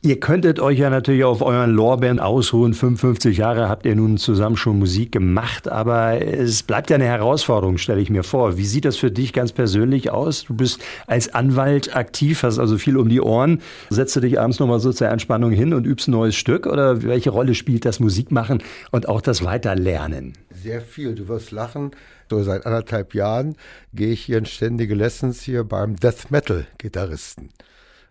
Ihr 0.00 0.20
könntet 0.20 0.60
euch 0.60 0.78
ja 0.78 0.90
natürlich 0.90 1.24
auf 1.24 1.42
euren 1.42 1.72
Lorbeeren 1.72 2.20
ausruhen. 2.20 2.72
55 2.72 3.36
Jahre 3.36 3.68
habt 3.68 3.84
ihr 3.84 3.96
nun 3.96 4.16
zusammen 4.16 4.56
schon 4.56 4.78
Musik 4.78 5.10
gemacht, 5.10 5.68
aber 5.68 6.22
es 6.22 6.62
bleibt 6.62 6.90
ja 6.90 6.94
eine 6.94 7.06
Herausforderung, 7.06 7.78
stelle 7.78 8.00
ich 8.00 8.08
mir 8.08 8.22
vor. 8.22 8.56
Wie 8.56 8.64
sieht 8.64 8.84
das 8.84 8.96
für 8.96 9.10
dich 9.10 9.32
ganz 9.32 9.50
persönlich 9.50 10.12
aus? 10.12 10.44
Du 10.44 10.54
bist 10.54 10.80
als 11.08 11.34
Anwalt 11.34 11.96
aktiv, 11.96 12.44
hast 12.44 12.60
also 12.60 12.78
viel 12.78 12.96
um 12.96 13.08
die 13.08 13.20
Ohren. 13.20 13.60
Setzt 13.90 14.14
du 14.14 14.20
dich 14.20 14.38
abends 14.38 14.60
nochmal 14.60 14.78
so 14.78 14.92
zur 14.92 15.08
Entspannung 15.08 15.50
hin 15.50 15.74
und 15.74 15.84
übst 15.84 16.06
ein 16.06 16.12
neues 16.12 16.36
Stück? 16.36 16.68
Oder 16.68 17.02
welche 17.02 17.30
Rolle 17.30 17.56
spielt 17.56 17.84
das 17.84 17.98
Musikmachen 17.98 18.62
und 18.92 19.08
auch 19.08 19.20
das 19.20 19.44
Weiterlernen? 19.44 20.34
Sehr 20.50 20.80
viel. 20.80 21.16
Du 21.16 21.26
wirst 21.26 21.50
lachen. 21.50 21.90
So 22.30 22.40
seit 22.44 22.66
anderthalb 22.66 23.14
Jahren 23.14 23.56
gehe 23.92 24.12
ich 24.12 24.20
hier 24.20 24.38
in 24.38 24.46
ständige 24.46 24.94
Lessons 24.94 25.40
hier 25.40 25.64
beim 25.64 25.96
Death 25.96 26.30
Metal 26.30 26.68
Gitarristen. 26.78 27.48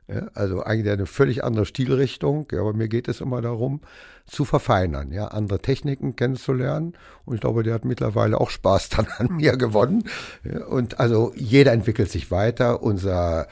Ja, 0.09 0.27
also 0.33 0.63
eigentlich 0.63 0.91
eine 0.91 1.05
völlig 1.05 1.43
andere 1.43 1.65
Stilrichtung, 1.65 2.47
ja, 2.51 2.61
aber 2.61 2.73
mir 2.73 2.87
geht 2.87 3.09
es 3.09 3.19
immer 3.19 3.41
darum, 3.41 3.81
zu 4.25 4.45
verfeinern, 4.45 5.11
ja, 5.11 5.27
andere 5.27 5.59
Techniken 5.59 6.15
kennenzulernen. 6.15 6.93
Und 7.25 7.35
ich 7.35 7.41
glaube, 7.41 7.63
der 7.63 7.73
hat 7.73 7.83
mittlerweile 7.83 8.39
auch 8.39 8.49
Spaß 8.49 8.89
dann 8.95 9.07
an 9.17 9.35
mir 9.35 9.57
gewonnen. 9.57 10.05
Ja, 10.43 10.65
und 10.65 10.99
also 10.99 11.33
jeder 11.35 11.73
entwickelt 11.73 12.09
sich 12.09 12.31
weiter. 12.31 12.81
Unser, 12.81 13.47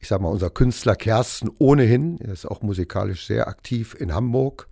ich 0.00 0.08
sag 0.08 0.20
mal, 0.22 0.30
unser 0.30 0.48
Künstler 0.48 0.96
Kersten 0.96 1.50
ohnehin, 1.58 2.18
er 2.20 2.32
ist 2.32 2.46
auch 2.46 2.62
musikalisch 2.62 3.26
sehr 3.26 3.46
aktiv 3.46 3.94
in 3.98 4.14
Hamburg 4.14 4.68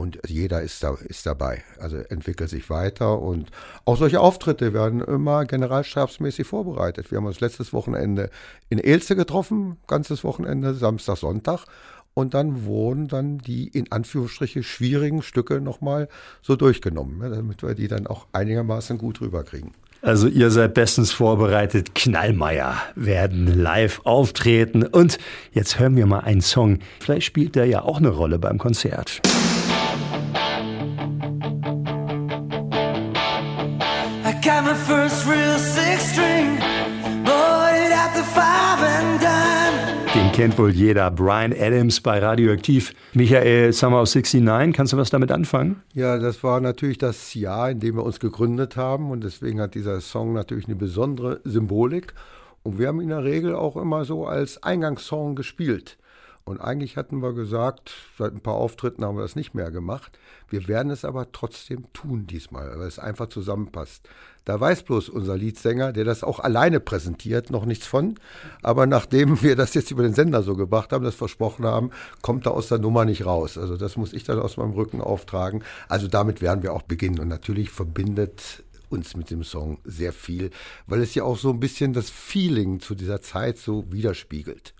und 0.00 0.18
jeder 0.26 0.62
ist, 0.62 0.82
da, 0.82 0.94
ist 0.94 1.26
dabei, 1.26 1.62
also 1.78 1.98
entwickelt 1.98 2.48
sich 2.48 2.70
weiter 2.70 3.20
und 3.20 3.50
auch 3.84 3.98
solche 3.98 4.20
Auftritte 4.20 4.72
werden 4.72 5.02
immer 5.02 5.44
generalstabsmäßig 5.44 6.46
vorbereitet. 6.46 7.10
Wir 7.10 7.18
haben 7.18 7.26
uns 7.26 7.40
letztes 7.40 7.74
Wochenende 7.74 8.30
in 8.70 8.78
Elze 8.78 9.14
getroffen, 9.14 9.76
ganzes 9.86 10.24
Wochenende, 10.24 10.74
Samstag, 10.74 11.18
Sonntag 11.18 11.66
und 12.14 12.32
dann 12.32 12.64
wurden 12.64 13.08
dann 13.08 13.38
die 13.38 13.68
in 13.68 13.92
Anführungsstriche 13.92 14.62
schwierigen 14.62 15.20
Stücke 15.20 15.60
nochmal 15.60 16.08
so 16.40 16.56
durchgenommen, 16.56 17.20
damit 17.30 17.62
wir 17.62 17.74
die 17.74 17.88
dann 17.88 18.06
auch 18.06 18.26
einigermaßen 18.32 18.96
gut 18.96 19.20
rüberkriegen. 19.20 19.72
Also 20.02 20.28
ihr 20.28 20.50
seid 20.50 20.72
bestens 20.72 21.12
vorbereitet. 21.12 21.94
Knallmeier 21.94 22.76
werden 22.94 23.46
live 23.62 24.00
auftreten. 24.04 24.82
Und 24.82 25.18
jetzt 25.52 25.78
hören 25.78 25.94
wir 25.94 26.06
mal 26.06 26.20
einen 26.20 26.40
Song. 26.40 26.78
Vielleicht 27.00 27.26
spielt 27.26 27.54
der 27.54 27.66
ja 27.66 27.82
auch 27.82 27.98
eine 27.98 28.08
Rolle 28.08 28.38
beim 28.38 28.56
Konzert. 28.56 29.20
My 34.70 34.76
first 34.76 35.26
real 35.26 35.58
six 35.58 36.12
string. 36.12 36.58
Bought 37.24 37.74
it 37.74 37.92
at 37.92 38.14
the 38.14 38.22
five 38.22 38.80
and 38.82 39.20
dime. 39.20 40.06
Den 40.14 40.30
kennt 40.32 40.58
wohl 40.58 40.70
jeder. 40.70 41.10
Brian 41.10 41.52
Adams 41.52 42.00
bei 42.00 42.18
Radioaktiv. 42.18 42.92
Michael, 43.14 43.72
Summer 43.72 44.02
of 44.02 44.08
69, 44.08 44.72
kannst 44.72 44.92
du 44.92 44.96
was 44.96 45.10
damit 45.10 45.32
anfangen? 45.32 45.82
Ja, 45.94 46.18
das 46.18 46.44
war 46.44 46.60
natürlich 46.60 46.98
das 46.98 47.34
Jahr, 47.34 47.70
in 47.70 47.80
dem 47.80 47.96
wir 47.96 48.04
uns 48.04 48.20
gegründet 48.20 48.76
haben 48.76 49.10
und 49.10 49.24
deswegen 49.24 49.60
hat 49.60 49.74
dieser 49.74 50.00
Song 50.00 50.32
natürlich 50.32 50.66
eine 50.66 50.76
besondere 50.76 51.40
Symbolik. 51.44 52.14
Und 52.62 52.78
wir 52.78 52.88
haben 52.88 53.00
ihn 53.00 53.04
in 53.04 53.08
der 53.08 53.24
Regel 53.24 53.54
auch 53.54 53.76
immer 53.76 54.04
so 54.04 54.26
als 54.26 54.62
Eingangssong 54.62 55.34
gespielt. 55.34 55.96
Und 56.50 56.60
eigentlich 56.60 56.96
hatten 56.96 57.22
wir 57.22 57.32
gesagt, 57.32 57.92
seit 58.18 58.32
ein 58.32 58.40
paar 58.40 58.54
Auftritten 58.54 59.04
haben 59.04 59.16
wir 59.16 59.22
das 59.22 59.36
nicht 59.36 59.54
mehr 59.54 59.70
gemacht. 59.70 60.18
Wir 60.48 60.66
werden 60.66 60.90
es 60.90 61.04
aber 61.04 61.30
trotzdem 61.30 61.84
tun 61.92 62.26
diesmal, 62.26 62.76
weil 62.76 62.88
es 62.88 62.98
einfach 62.98 63.28
zusammenpasst. 63.28 64.08
Da 64.44 64.58
weiß 64.58 64.82
bloß 64.82 65.10
unser 65.10 65.36
Leadsänger, 65.36 65.92
der 65.92 66.02
das 66.02 66.24
auch 66.24 66.40
alleine 66.40 66.80
präsentiert, 66.80 67.50
noch 67.50 67.66
nichts 67.66 67.86
von. 67.86 68.16
Aber 68.62 68.86
nachdem 68.86 69.40
wir 69.42 69.54
das 69.54 69.74
jetzt 69.74 69.92
über 69.92 70.02
den 70.02 70.12
Sender 70.12 70.42
so 70.42 70.56
gebracht 70.56 70.92
haben, 70.92 71.04
das 71.04 71.14
versprochen 71.14 71.64
haben, 71.64 71.92
kommt 72.20 72.46
er 72.46 72.54
aus 72.54 72.66
der 72.66 72.78
Nummer 72.78 73.04
nicht 73.04 73.24
raus. 73.24 73.56
Also 73.56 73.76
das 73.76 73.96
muss 73.96 74.12
ich 74.12 74.24
dann 74.24 74.40
aus 74.40 74.56
meinem 74.56 74.72
Rücken 74.72 75.00
auftragen. 75.00 75.62
Also 75.88 76.08
damit 76.08 76.42
werden 76.42 76.64
wir 76.64 76.72
auch 76.72 76.82
beginnen. 76.82 77.20
Und 77.20 77.28
natürlich 77.28 77.70
verbindet 77.70 78.64
uns 78.88 79.14
mit 79.14 79.30
dem 79.30 79.44
Song 79.44 79.78
sehr 79.84 80.12
viel, 80.12 80.50
weil 80.88 81.00
es 81.00 81.14
ja 81.14 81.22
auch 81.22 81.38
so 81.38 81.50
ein 81.50 81.60
bisschen 81.60 81.92
das 81.92 82.10
Feeling 82.10 82.80
zu 82.80 82.96
dieser 82.96 83.22
Zeit 83.22 83.56
so 83.56 83.84
widerspiegelt. 83.92 84.74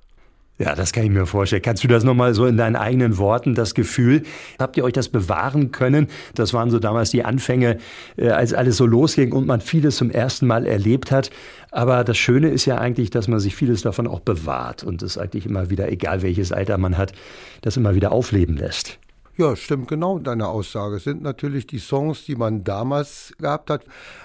Ja, 0.61 0.75
das 0.75 0.93
kann 0.93 1.05
ich 1.05 1.11
mir 1.11 1.25
vorstellen. 1.25 1.63
Kannst 1.63 1.83
du 1.83 1.89
das 1.89 2.05
nochmal 2.05 2.35
so 2.35 2.45
in 2.45 2.59
deinen 2.59 2.77
eigenen 2.77 3.17
Worten, 3.17 3.55
das 3.55 3.75
Gefühl, 3.75 4.25
habt 4.59 4.77
ihr 4.77 4.85
euch 4.85 4.93
das 4.93 5.09
bewahren 5.09 5.73
können? 5.73 6.09
Das 6.35 6.53
waren 6.53 6.71
so 6.71 6.79
damals 6.79 7.09
die 7.09 7.25
Anfänge, 7.25 7.79
äh, 8.19 8.29
als 8.29 8.53
alles 8.53 8.77
so 8.77 8.85
losging 8.85 9.33
und 9.33 9.47
man 9.47 9.63
vieles 9.63 9.97
zum 9.97 10.11
ersten 10.11 10.47
Mal 10.47 10.67
erlebt 10.67 11.13
hat. 11.13 11.31
Aber 11.71 12.05
das 12.05 12.19
Schöne 12.19 12.51
ist 12.51 12.67
ja 12.67 12.77
eigentlich, 12.77 13.09
dass 13.09 13.27
man 13.27 13.41
sich 13.41 13.57
vieles 13.57 13.81
davon 13.81 14.07
auch 14.07 14.21
bewahrt 14.21 14.85
und 14.85 15.03
es 15.03 15.17
eigentlich 15.17 15.47
immer 15.47 15.71
wieder, 15.71 15.91
egal 15.91 16.21
welches 16.21 16.53
Alter 16.53 16.77
man 16.77 16.99
hat, 16.99 17.15
das 17.63 17.79
immer 17.79 17.95
wieder 17.95 18.13
aufleben 18.13 18.59
lässt. 18.59 18.99
Ja, 19.39 19.57
stimmt 19.57 19.89
genau 19.89 20.19
deine 20.19 20.49
Aussage. 20.49 20.97
Es 20.97 21.05
sind 21.05 21.23
natürlich 21.23 21.67
die 21.67 21.79
Songs, 21.79 22.27
die 22.27 22.37
man 22.37 22.65
damals 22.65 23.33
gehabt 23.39 23.71
hat. 23.71 23.85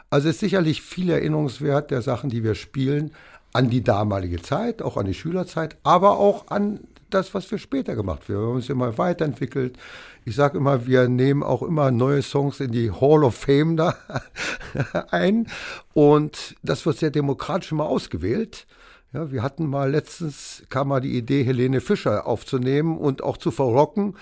Also 0.10 0.28
es 0.28 0.36
ist 0.36 0.40
sicherlich 0.42 0.82
viel 0.82 1.10
Erinnerungswert 1.10 1.92
der 1.92 2.02
Sachen, 2.02 2.30
die 2.30 2.44
wir 2.44 2.56
spielen, 2.56 3.12
an 3.56 3.70
die 3.70 3.84
damalige 3.84 4.42
Zeit, 4.42 4.82
auch 4.82 4.98
an 4.98 5.06
die 5.06 5.14
Schülerzeit, 5.14 5.78
aber 5.84 6.18
auch 6.20 6.48
an 6.50 6.82
das, 7.10 7.34
was 7.34 7.50
wir 7.50 7.58
später 7.58 7.96
gemacht 7.96 8.24
haben. 8.24 8.28
Wir 8.28 8.38
haben 8.38 8.56
uns 8.56 8.70
immer 8.70 8.98
weiterentwickelt. 8.98 9.78
Ich 10.26 10.36
sage 10.36 10.58
immer, 10.58 10.88
wir 10.88 11.08
nehmen 11.08 11.42
auch 11.42 11.64
immer 11.64 11.90
neue 11.90 12.22
Songs 12.22 12.60
in 12.60 12.72
die 12.72 12.92
Hall 12.92 13.24
of 13.24 13.36
Fame 13.36 13.78
da 13.78 13.96
ein. 15.12 15.48
Und 15.94 16.56
das 16.64 16.86
wird 16.86 16.98
sehr 16.98 17.12
demokratisch 17.12 17.72
immer 17.72 17.86
ausgewählt. 17.86 18.68
Ja, 19.14 19.32
wir 19.32 19.44
hatten 19.44 19.68
mal 19.68 19.90
letztens, 19.90 20.64
kam 20.70 20.90
mal 20.90 21.00
die 21.00 21.18
Idee, 21.18 21.46
Helene 21.46 21.80
Fischer 21.80 22.28
aufzunehmen 22.28 22.98
und 22.98 23.24
auch 23.24 23.38
zu 23.38 23.52
verrocken. 23.52 24.16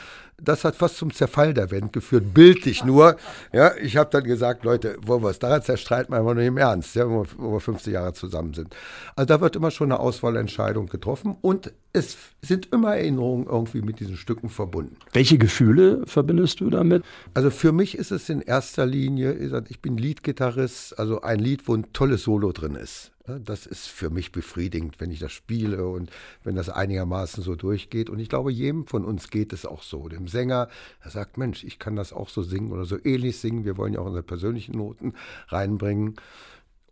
Das 0.43 0.65
hat 0.65 0.75
fast 0.75 0.97
zum 0.97 1.13
Zerfall 1.13 1.53
der 1.53 1.67
Band 1.67 1.93
geführt, 1.93 2.33
bildlich 2.33 2.83
nur. 2.83 3.15
Ja, 3.53 3.71
ich 3.81 3.97
habe 3.97 4.09
dann 4.09 4.23
gesagt, 4.23 4.65
Leute, 4.65 4.97
wollen 5.01 5.23
wir 5.23 5.29
es 5.29 5.39
daran 5.39 5.61
zerstreiten, 5.61 6.13
wir 6.13 6.19
einfach 6.19 6.33
nur 6.33 6.43
im 6.43 6.57
Ernst, 6.57 6.95
ja, 6.95 7.07
wo 7.07 7.25
wir 7.53 7.59
50 7.59 7.93
Jahre 7.93 8.13
zusammen 8.13 8.53
sind. 8.53 8.75
Also 9.15 9.27
da 9.27 9.39
wird 9.41 9.55
immer 9.55 9.71
schon 9.71 9.91
eine 9.91 9.99
Auswahlentscheidung 9.99 10.87
getroffen 10.87 11.37
und 11.41 11.71
es 11.93 12.17
sind 12.41 12.73
immer 12.73 12.95
Erinnerungen 12.95 13.45
irgendwie 13.45 13.81
mit 13.81 13.99
diesen 13.99 14.17
Stücken 14.17 14.49
verbunden. 14.49 14.97
Welche 15.13 15.37
Gefühle 15.37 16.01
verbindest 16.05 16.59
du 16.59 16.69
damit? 16.69 17.03
Also 17.33 17.49
für 17.49 17.71
mich 17.71 17.97
ist 17.97 18.11
es 18.11 18.27
in 18.29 18.41
erster 18.41 18.85
Linie, 18.85 19.63
ich 19.69 19.79
bin 19.79 19.97
Leadgitarrist, 19.97 20.99
also 20.99 21.21
ein 21.21 21.39
Lied, 21.39 21.67
wo 21.67 21.75
ein 21.75 21.93
tolles 21.93 22.23
Solo 22.23 22.51
drin 22.51 22.75
ist. 22.75 23.11
Das 23.25 23.65
ist 23.65 23.87
für 23.87 24.09
mich 24.09 24.33
befriedigend, 24.33 24.99
wenn 24.99 25.09
ich 25.09 25.19
das 25.19 25.31
spiele 25.31 25.87
und 25.87 26.11
wenn 26.43 26.55
das 26.55 26.67
einigermaßen 26.67 27.41
so 27.41 27.55
durchgeht. 27.55 28.09
Und 28.09 28.19
ich 28.19 28.27
glaube, 28.27 28.51
jedem 28.51 28.85
von 28.85 29.05
uns 29.05 29.29
geht 29.29 29.53
es 29.53 29.65
auch 29.65 29.81
so. 29.81 30.09
Dem 30.09 30.27
Sänger, 30.27 30.67
er 31.01 31.09
sagt, 31.09 31.37
Mensch, 31.37 31.63
ich 31.63 31.79
kann 31.79 31.95
das 31.95 32.11
auch 32.11 32.27
so 32.27 32.43
singen 32.43 32.73
oder 32.73 32.83
so 32.83 32.97
ähnlich 33.01 33.39
singen. 33.39 33.63
Wir 33.63 33.77
wollen 33.77 33.93
ja 33.93 34.01
auch 34.01 34.07
unsere 34.07 34.23
persönlichen 34.23 34.75
Noten 34.75 35.13
reinbringen. 35.47 36.15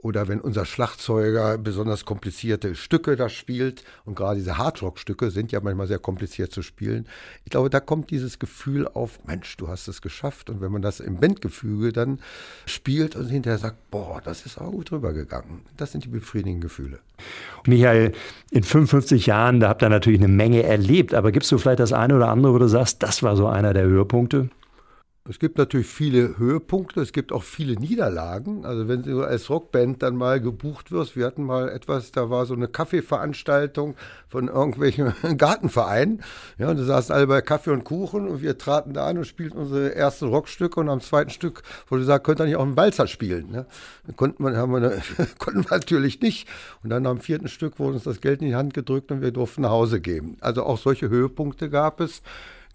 Oder 0.02 0.28
wenn 0.28 0.42
unser 0.42 0.66
Schlagzeuger 0.66 1.58
besonders 1.60 2.06
komplizierte 2.06 2.74
Stücke 2.76 3.16
da 3.16 3.30
spielt, 3.30 3.84
und 4.04 4.16
gerade 4.16 4.40
diese 4.40 4.58
Hardrock-Stücke 4.58 5.30
sind 5.30 5.52
ja 5.52 5.60
manchmal 5.62 5.88
sehr 5.88 6.00
kompliziert 6.00 6.52
zu 6.52 6.64
spielen, 6.64 7.08
ich 7.46 7.52
glaube, 7.52 7.70
da 7.70 7.80
kommt 7.80 8.10
dieses 8.10 8.40
Gefühl 8.40 8.88
auf, 8.88 9.20
Mensch, 9.26 9.58
du 9.58 9.68
hast 9.68 9.88
es 9.88 10.02
geschafft. 10.02 10.50
Und 10.50 10.62
wenn 10.62 10.72
man 10.72 10.82
das 10.82 11.00
im 11.00 11.20
Bandgefüge 11.20 11.94
dann 11.94 12.20
spielt 12.66 13.16
und 13.16 13.28
hinterher 13.28 13.60
sagt, 13.60 13.92
boah, 13.92 14.22
das 14.24 14.46
ist 14.46 14.60
auch 14.60 14.72
gut 14.72 14.92
rübergegangen. 14.92 15.62
Das 15.78 15.92
sind 15.92 16.04
die 16.04 16.10
befriedigenden 16.10 16.62
Gefühle. 16.62 17.00
Michael, 17.68 18.14
in 18.50 18.64
55 18.64 19.28
Jahren, 19.28 19.60
da 19.60 19.70
habt 19.70 19.84
ihr 19.84 19.90
natürlich 19.90 20.20
eine 20.20 20.28
Menge 20.28 20.64
erlebt, 20.64 21.14
aber 21.14 21.32
gibst 21.32 21.52
du 21.52 21.58
vielleicht 21.60 21.80
das 21.80 21.94
eine 21.94 22.16
oder 22.16 22.30
andere, 22.30 22.54
wo 22.54 22.58
du 22.58 22.68
sagst, 22.68 23.04
das 23.04 23.22
war 23.22 23.36
so 23.36 23.48
einer 23.48 23.74
der 23.74 23.84
Höhepunkte? 23.84 24.50
Es 25.30 25.38
gibt 25.38 25.60
natürlich 25.60 25.86
viele 25.86 26.40
Höhepunkte, 26.40 27.00
es 27.00 27.14
gibt 27.14 27.32
auch 27.32 27.44
viele 27.44 27.80
Niederlagen. 27.80 28.66
Also 28.66 28.88
wenn 28.88 29.04
du 29.04 29.22
als 29.24 29.52
Rockband 29.52 30.02
dann 30.02 30.16
mal 30.16 30.42
gebucht 30.42 30.92
wirst, 30.92 31.16
wir 31.16 31.28
hatten 31.28 31.44
mal 31.44 31.70
etwas, 31.70 32.12
da 32.12 32.32
war 32.32 32.48
so 32.48 32.56
eine 32.56 32.68
Kaffeeveranstaltung 32.68 33.96
von 34.28 34.48
irgendwelchen 34.48 35.14
Gartenvereinen. 35.38 36.24
Ja, 36.58 36.72
und 36.72 36.78
da 36.78 36.84
saßen 36.86 37.14
alle 37.14 37.28
bei 37.28 37.42
Kaffee 37.42 37.70
und 37.70 37.84
Kuchen 37.84 38.28
und 38.28 38.42
wir 38.42 38.58
traten 38.58 38.94
da 38.94 39.06
an 39.06 39.20
und 39.20 39.26
spielten 39.26 39.60
unsere 39.60 39.94
ersten 39.94 40.26
Rockstücke 40.26 40.80
und 40.80 40.90
am 40.90 41.02
zweiten 41.02 41.30
Stück 41.30 41.62
wurde 41.88 42.02
gesagt, 42.02 42.26
könnt 42.26 42.40
ihr 42.40 42.46
nicht 42.46 42.56
auch 42.56 42.64
einen 42.64 42.76
Walzer 42.76 43.06
spielen? 43.06 43.54
Ja, 43.54 43.66
konnten, 44.16 44.44
wir, 44.44 44.58
haben 44.58 44.72
wir 44.72 44.78
eine, 44.78 45.02
konnten 45.38 45.64
wir 45.66 45.70
natürlich 45.70 46.20
nicht. 46.22 46.48
Und 46.84 46.90
dann 46.90 47.06
am 47.06 47.20
vierten 47.20 47.48
Stück 47.48 47.78
wurde 47.78 47.94
uns 47.94 48.06
das 48.06 48.22
Geld 48.22 48.42
in 48.42 48.48
die 48.48 48.56
Hand 48.56 48.74
gedrückt 48.74 49.12
und 49.12 49.22
wir 49.22 49.32
durften 49.32 49.62
nach 49.62 49.70
Hause 49.70 50.02
gehen. 50.02 50.38
Also 50.42 50.64
auch 50.64 50.80
solche 50.80 51.10
Höhepunkte 51.10 51.70
gab 51.70 52.02
es. 52.02 52.24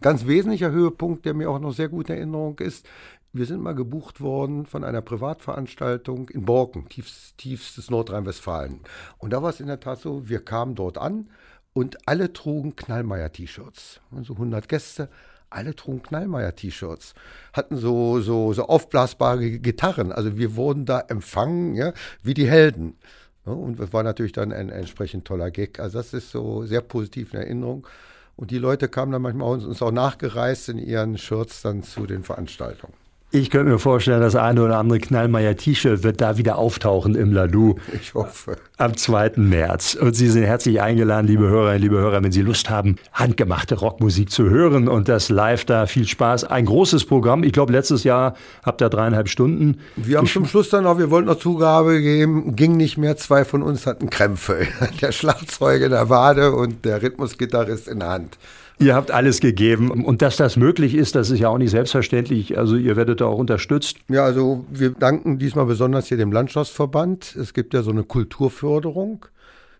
Ganz 0.00 0.26
wesentlicher 0.26 0.70
Höhepunkt, 0.70 1.24
der 1.24 1.34
mir 1.34 1.50
auch 1.50 1.58
noch 1.58 1.72
sehr 1.72 1.88
gut 1.88 2.10
in 2.10 2.16
Erinnerung 2.16 2.58
ist, 2.58 2.86
wir 3.32 3.46
sind 3.46 3.62
mal 3.62 3.74
gebucht 3.74 4.20
worden 4.20 4.66
von 4.66 4.82
einer 4.82 5.02
Privatveranstaltung 5.02 6.30
in 6.30 6.44
Borken, 6.44 6.88
tiefstes, 6.88 7.36
tiefstes 7.36 7.90
Nordrhein-Westfalen. 7.90 8.80
Und 9.18 9.32
da 9.32 9.42
war 9.42 9.50
es 9.50 9.60
in 9.60 9.66
der 9.66 9.80
Tat 9.80 10.00
so, 10.00 10.28
wir 10.28 10.42
kamen 10.42 10.74
dort 10.74 10.96
an 10.96 11.28
und 11.72 12.08
alle 12.08 12.32
trugen 12.32 12.76
Knallmeier-T-Shirts. 12.76 14.00
Also 14.16 14.34
100 14.34 14.68
Gäste, 14.68 15.10
alle 15.50 15.74
trugen 15.74 16.02
Knallmeier-T-Shirts, 16.02 17.14
hatten 17.52 17.76
so, 17.76 18.20
so, 18.20 18.54
so 18.54 18.66
aufblasbare 18.66 19.58
Gitarren. 19.58 20.12
Also 20.12 20.38
wir 20.38 20.56
wurden 20.56 20.86
da 20.86 21.00
empfangen, 21.00 21.74
ja, 21.74 21.92
wie 22.22 22.34
die 22.34 22.48
Helden. 22.48 22.96
und 23.44 23.78
es 23.80 23.92
war 23.92 24.02
natürlich 24.02 24.32
dann 24.32 24.52
ein, 24.52 24.70
ein 24.70 24.78
entsprechend 24.78 25.26
toller 25.26 25.50
Gag. 25.50 25.78
Also 25.78 25.98
das 25.98 26.14
ist 26.14 26.30
so 26.30 26.64
sehr 26.64 26.80
positiv 26.80 27.34
in 27.34 27.40
Erinnerung. 27.40 27.86
Und 28.36 28.50
die 28.50 28.58
Leute 28.58 28.88
kamen 28.88 29.12
dann 29.12 29.22
manchmal 29.22 29.48
uns 29.48 29.80
auch 29.80 29.90
nachgereist 29.90 30.68
in 30.68 30.78
ihren 30.78 31.16
Shirts 31.16 31.62
dann 31.62 31.82
zu 31.82 32.06
den 32.06 32.22
Veranstaltungen. 32.22 32.92
Ich 33.32 33.50
könnte 33.50 33.72
mir 33.72 33.80
vorstellen, 33.80 34.20
das 34.20 34.36
eine 34.36 34.62
oder 34.62 34.78
andere 34.78 35.00
Knallmeier-T-Shirt 35.00 36.04
wird 36.04 36.20
da 36.20 36.38
wieder 36.38 36.58
auftauchen 36.58 37.16
im 37.16 37.32
Lalu. 37.32 37.74
Ich 37.92 38.14
hoffe. 38.14 38.56
Am 38.78 38.96
2. 38.96 39.32
März. 39.36 39.94
Und 39.94 40.14
Sie 40.14 40.28
sind 40.28 40.44
herzlich 40.44 40.80
eingeladen, 40.80 41.26
liebe 41.26 41.48
Hörerinnen, 41.48 41.82
liebe 41.82 41.96
Hörer, 41.96 42.22
wenn 42.22 42.30
Sie 42.30 42.42
Lust 42.42 42.70
haben, 42.70 42.96
handgemachte 43.12 43.74
Rockmusik 43.74 44.30
zu 44.30 44.48
hören 44.48 44.86
und 44.86 45.08
das 45.08 45.28
live 45.28 45.64
da. 45.64 45.86
Viel 45.86 46.06
Spaß. 46.06 46.44
Ein 46.44 46.66
großes 46.66 47.04
Programm. 47.06 47.42
Ich 47.42 47.52
glaube, 47.52 47.72
letztes 47.72 48.04
Jahr 48.04 48.36
habt 48.62 48.80
ihr 48.80 48.88
dreieinhalb 48.88 49.28
Stunden. 49.28 49.80
Wir 49.96 50.18
haben 50.18 50.28
zum 50.28 50.46
Schluss 50.46 50.70
dann 50.70 50.86
auch, 50.86 50.98
wir 50.98 51.10
wollten 51.10 51.26
noch 51.26 51.40
Zugabe 51.40 52.00
geben, 52.00 52.54
ging 52.54 52.76
nicht 52.76 52.96
mehr. 52.96 53.16
Zwei 53.16 53.44
von 53.44 53.64
uns 53.64 53.86
hatten 53.86 54.08
Krämpfe. 54.08 54.68
Der 55.02 55.10
Schlagzeuger 55.10 55.86
in 55.86 55.92
der 55.92 56.08
Wade 56.08 56.52
und 56.52 56.84
der 56.84 57.02
Rhythmusgitarrist 57.02 57.88
in 57.88 57.98
der 57.98 58.08
Hand. 58.08 58.38
Ihr 58.78 58.94
habt 58.94 59.10
alles 59.10 59.40
gegeben. 59.40 59.90
Und 59.90 60.20
dass 60.20 60.36
das 60.36 60.56
möglich 60.56 60.94
ist, 60.94 61.14
das 61.14 61.30
ist 61.30 61.38
ja 61.38 61.48
auch 61.48 61.58
nicht 61.58 61.70
selbstverständlich. 61.70 62.58
Also 62.58 62.76
ihr 62.76 62.96
werdet 62.96 63.22
da 63.22 63.26
auch 63.26 63.38
unterstützt. 63.38 63.98
Ja, 64.08 64.24
also 64.24 64.66
wir 64.70 64.90
danken 64.90 65.38
diesmal 65.38 65.64
besonders 65.64 66.08
hier 66.08 66.18
dem 66.18 66.30
Landschaftsverband. 66.30 67.36
Es 67.36 67.54
gibt 67.54 67.72
ja 67.72 67.82
so 67.82 67.90
eine 67.90 68.04
Kulturförderung. 68.04 69.24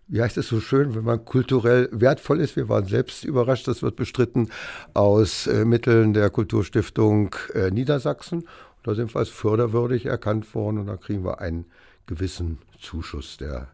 Wie 0.07 0.21
heißt 0.21 0.37
es 0.37 0.47
so 0.47 0.61
schön, 0.61 0.95
wenn 0.95 1.03
man 1.03 1.25
kulturell 1.25 1.89
wertvoll 1.91 2.39
ist? 2.39 2.55
Wir 2.55 2.69
waren 2.69 2.85
selbst 2.85 3.25
überrascht, 3.25 3.67
das 3.67 3.83
wird 3.83 3.97
bestritten 3.97 4.49
aus 4.93 5.47
äh, 5.47 5.65
Mitteln 5.65 6.13
der 6.13 6.29
Kulturstiftung 6.29 7.35
äh, 7.53 7.71
Niedersachsen. 7.71 8.47
Da 8.83 8.95
sind 8.95 9.13
wir 9.13 9.19
als 9.19 9.29
förderwürdig 9.29 10.05
erkannt 10.05 10.55
worden 10.55 10.77
und 10.77 10.87
da 10.87 10.95
kriegen 10.95 11.25
wir 11.25 11.41
einen 11.41 11.65
gewissen 12.05 12.59
Zuschuss, 12.79 13.35
der 13.35 13.67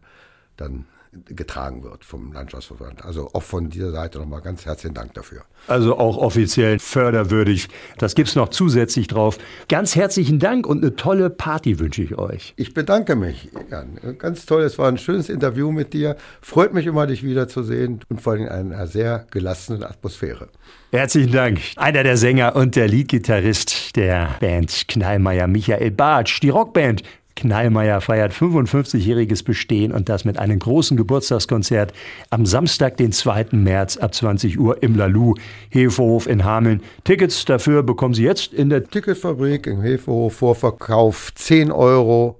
dann 0.56 0.86
getragen 1.26 1.82
wird 1.82 2.04
vom 2.04 2.32
Landschaftsverband. 2.32 3.04
Also 3.04 3.30
auch 3.32 3.42
von 3.42 3.70
dieser 3.70 3.90
Seite 3.90 4.18
nochmal 4.18 4.40
ganz 4.40 4.66
herzlichen 4.66 4.94
Dank 4.94 5.14
dafür. 5.14 5.42
Also 5.66 5.98
auch 5.98 6.16
offiziell 6.16 6.78
förderwürdig. 6.78 7.68
Das 7.98 8.14
gibt 8.14 8.28
es 8.28 8.36
noch 8.36 8.48
zusätzlich 8.48 9.06
drauf. 9.06 9.38
Ganz 9.68 9.96
herzlichen 9.96 10.38
Dank 10.38 10.66
und 10.66 10.82
eine 10.82 10.96
tolle 10.96 11.30
Party 11.30 11.78
wünsche 11.78 12.02
ich 12.02 12.16
euch. 12.18 12.54
Ich 12.56 12.74
bedanke 12.74 13.16
mich, 13.16 13.50
Jan. 13.70 13.98
Ganz 14.18 14.46
toll, 14.46 14.62
es 14.62 14.78
war 14.78 14.88
ein 14.88 14.98
schönes 14.98 15.28
Interview 15.28 15.70
mit 15.70 15.92
dir. 15.92 16.16
Freut 16.40 16.74
mich 16.74 16.86
immer, 16.86 17.06
dich 17.06 17.22
wiederzusehen 17.22 18.00
und 18.08 18.20
vor 18.20 18.34
allem 18.34 18.42
in 18.42 18.48
einer 18.48 18.86
sehr 18.86 19.26
gelassenen 19.30 19.84
Atmosphäre. 19.84 20.48
Herzlichen 20.92 21.32
Dank. 21.32 21.60
Einer 21.76 22.02
der 22.04 22.16
Sänger 22.16 22.54
und 22.56 22.76
der 22.76 22.88
Leadgitarrist 22.88 23.96
der 23.96 24.36
Band 24.40 24.84
Knallmeier, 24.88 25.46
Michael 25.46 25.90
Bartsch. 25.90 26.40
Die 26.40 26.50
Rockband 26.50 27.02
Knallmeier 27.36 28.00
feiert 28.00 28.32
55-jähriges 28.32 29.44
Bestehen 29.44 29.92
und 29.92 30.08
das 30.08 30.24
mit 30.24 30.38
einem 30.38 30.58
großen 30.58 30.96
Geburtstagskonzert 30.96 31.92
am 32.30 32.46
Samstag, 32.46 32.96
den 32.96 33.12
2. 33.12 33.46
März 33.52 33.96
ab 33.96 34.14
20 34.14 34.58
Uhr 34.58 34.82
im 34.82 34.96
Lalu, 34.96 35.34
Hefehof 35.70 36.26
in 36.26 36.44
Hameln. 36.44 36.82
Tickets 37.04 37.44
dafür 37.44 37.82
bekommen 37.82 38.14
Sie 38.14 38.24
jetzt 38.24 38.52
in 38.52 38.68
der 38.68 38.84
Ticketfabrik 38.84 39.66
im 39.66 39.82
Hefehof, 39.82 40.36
Vorverkauf 40.36 41.32
10 41.34 41.70
Euro, 41.72 42.38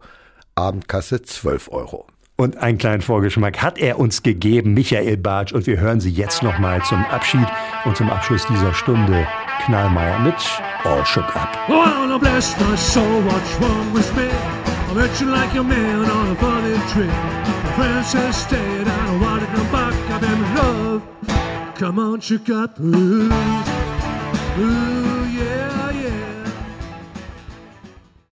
Abendkasse 0.54 1.22
12 1.22 1.70
Euro. 1.70 2.06
Und 2.36 2.56
einen 2.56 2.78
kleinen 2.78 3.00
Vorgeschmack 3.00 3.62
hat 3.62 3.78
er 3.78 4.00
uns 4.00 4.24
gegeben, 4.24 4.74
Michael 4.74 5.16
Bartsch. 5.16 5.52
Und 5.52 5.68
wir 5.68 5.78
hören 5.78 6.00
Sie 6.00 6.10
jetzt 6.10 6.42
nochmal 6.42 6.82
zum 6.82 7.04
Abschied 7.04 7.46
und 7.84 7.96
zum 7.96 8.10
Abschluss 8.10 8.44
dieser 8.46 8.74
Stunde 8.74 9.24
Knallmeier 9.64 10.18
mit 10.18 10.34
All 10.82 11.06
Shook 11.06 11.36
Up. 11.36 11.56
Oh, 11.68 11.84
met 14.94 15.20
you 15.20 15.26
like 15.26 15.54
a 15.54 15.62
man 15.62 16.04
on 16.08 16.30
a 16.30 16.36
funny 16.36 16.76
trip. 16.92 17.08
My 17.08 17.72
friend 17.76 18.06
says 18.06 18.36
stay, 18.36 18.80
and 18.80 18.88
I 18.88 19.06
don't 19.06 19.20
want 19.20 19.40
to 19.40 19.46
come 19.48 19.72
back. 19.72 19.94
I'm 20.10 20.24
in 20.24 20.54
love. 20.54 21.74
Come 21.74 21.98
on, 21.98 22.20
up. 22.50 22.78
Ooh, 22.80 23.30
ooh. 24.58 25.13